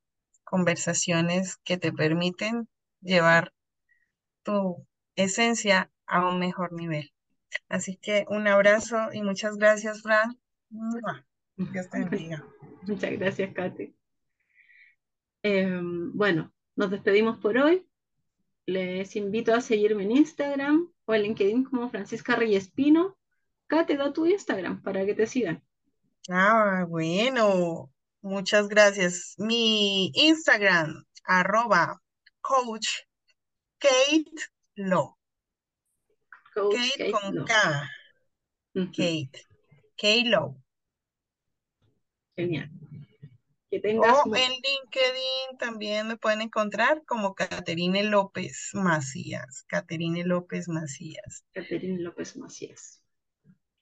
conversaciones 0.45 1.57
que 1.57 1.77
te 1.77 1.91
permiten 1.91 2.69
llevar 3.01 3.53
tu 4.41 4.87
esencia 5.15 5.91
a 6.07 6.27
un 6.27 6.39
mejor 6.39 6.71
nivel. 6.71 7.11
Así 7.67 7.97
que 7.97 8.25
un 8.29 8.47
abrazo 8.47 9.09
y 9.11 9.21
muchas 9.21 9.57
gracias, 9.57 10.01
Fran. 10.01 10.39
¡Mua! 10.69 11.27
Dios 11.57 11.89
te 11.89 11.99
bendiga. 11.99 12.45
Muchas 12.87 13.11
gracias, 13.11 13.53
Kate. 13.53 13.93
Eh, 15.43 15.79
bueno, 16.13 16.53
nos 16.77 16.89
despedimos 16.89 17.37
por 17.39 17.57
hoy. 17.57 17.85
Les 18.65 19.13
invito 19.17 19.53
a 19.53 19.59
seguirme 19.59 20.03
en 20.03 20.11
Instagram 20.11 20.89
o 21.05 21.13
en 21.13 21.23
LinkedIn 21.23 21.65
como 21.65 21.89
Francisca 21.89 22.37
Reyes 22.37 22.71
Pino. 23.69 23.81
Kate, 23.81 23.97
da 23.97 24.11
tu 24.11 24.25
Instagram 24.25 24.81
para 24.81 25.05
que 25.05 25.13
te 25.13 25.27
sigan. 25.27 25.61
Ah, 26.29 26.85
bueno, 26.87 27.91
muchas 28.21 28.67
gracias. 28.67 29.35
Mi 29.37 30.11
Instagram, 30.15 31.05
arroba 31.23 32.01
coach 32.41 32.89
Kate 33.79 34.31
Lo. 34.75 35.17
Coach 36.53 36.75
Kate 36.75 37.11
Kate 37.11 37.11
con. 37.11 37.45
K, 37.45 37.89
Kate, 38.73 39.29
K 39.97 40.07
Lo. 40.25 40.55
Genial. 42.35 42.69
Que 43.69 43.77
O 43.77 43.81
tengas 43.81 44.17
en 44.25 44.51
LinkedIn 44.51 45.57
también 45.59 46.07
me 46.07 46.17
pueden 46.17 46.41
encontrar 46.41 47.03
como 47.05 47.35
Caterine 47.35 48.03
López 48.03 48.71
Macías. 48.73 49.63
Caterine 49.67 50.23
López 50.23 50.67
Macías. 50.67 51.45
Caterina 51.53 51.99
López 51.99 52.35
Macías. 52.35 52.98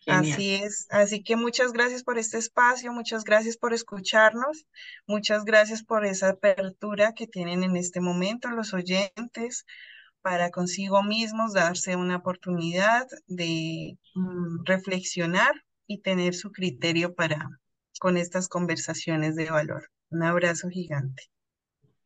Genial. 0.08 0.34
Así 0.34 0.56
es. 0.56 0.88
Así 0.90 1.22
que 1.22 1.36
muchas 1.36 1.74
gracias 1.74 2.02
por 2.02 2.18
este 2.18 2.38
espacio, 2.38 2.94
muchas 2.94 3.26
gracias 3.26 3.58
por 3.58 3.74
escucharnos, 3.74 4.66
muchas 5.06 5.44
gracias 5.44 5.84
por 5.84 6.06
esa 6.06 6.30
apertura 6.30 7.14
que 7.14 7.28
tienen 7.28 7.64
en 7.64 7.76
este 7.76 8.00
momento 8.00 8.50
los 8.50 8.74
oyentes 8.74 9.66
para 10.22 10.50
consigo 10.50 11.04
mismos 11.04 11.54
darse 11.54 11.98
una 11.98 12.16
oportunidad 12.16 13.06
de 13.28 13.98
mm, 14.16 14.64
reflexionar 14.64 15.66
y 15.88 16.02
tener 16.02 16.36
su 16.36 16.54
criterio 16.54 17.14
para 17.14 17.50
con 18.00 18.16
estas 18.16 18.48
conversaciones 18.48 19.36
de 19.36 19.50
valor. 19.50 19.90
Un 20.10 20.24
abrazo 20.24 20.70
gigante. 20.70 21.24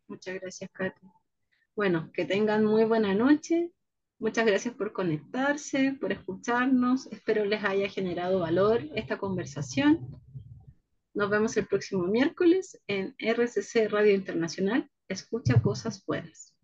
Muchas 0.07 0.39
gracias, 0.41 0.71
Katy. 0.73 1.07
Bueno, 1.75 2.09
que 2.13 2.25
tengan 2.25 2.65
muy 2.65 2.83
buena 2.85 3.13
noche. 3.13 3.71
Muchas 4.21 4.45
gracias 4.45 4.75
por 4.75 4.93
conectarse, 4.93 5.97
por 5.99 6.11
escucharnos. 6.11 7.07
Espero 7.07 7.43
les 7.43 7.63
haya 7.63 7.89
generado 7.89 8.37
valor 8.37 8.83
esta 8.93 9.17
conversación. 9.17 10.07
Nos 11.15 11.31
vemos 11.31 11.57
el 11.57 11.65
próximo 11.65 12.03
miércoles 12.03 12.79
en 12.85 13.15
RCC 13.17 13.89
Radio 13.89 14.13
Internacional. 14.13 14.87
Escucha 15.07 15.59
cosas 15.63 16.05
buenas. 16.05 16.55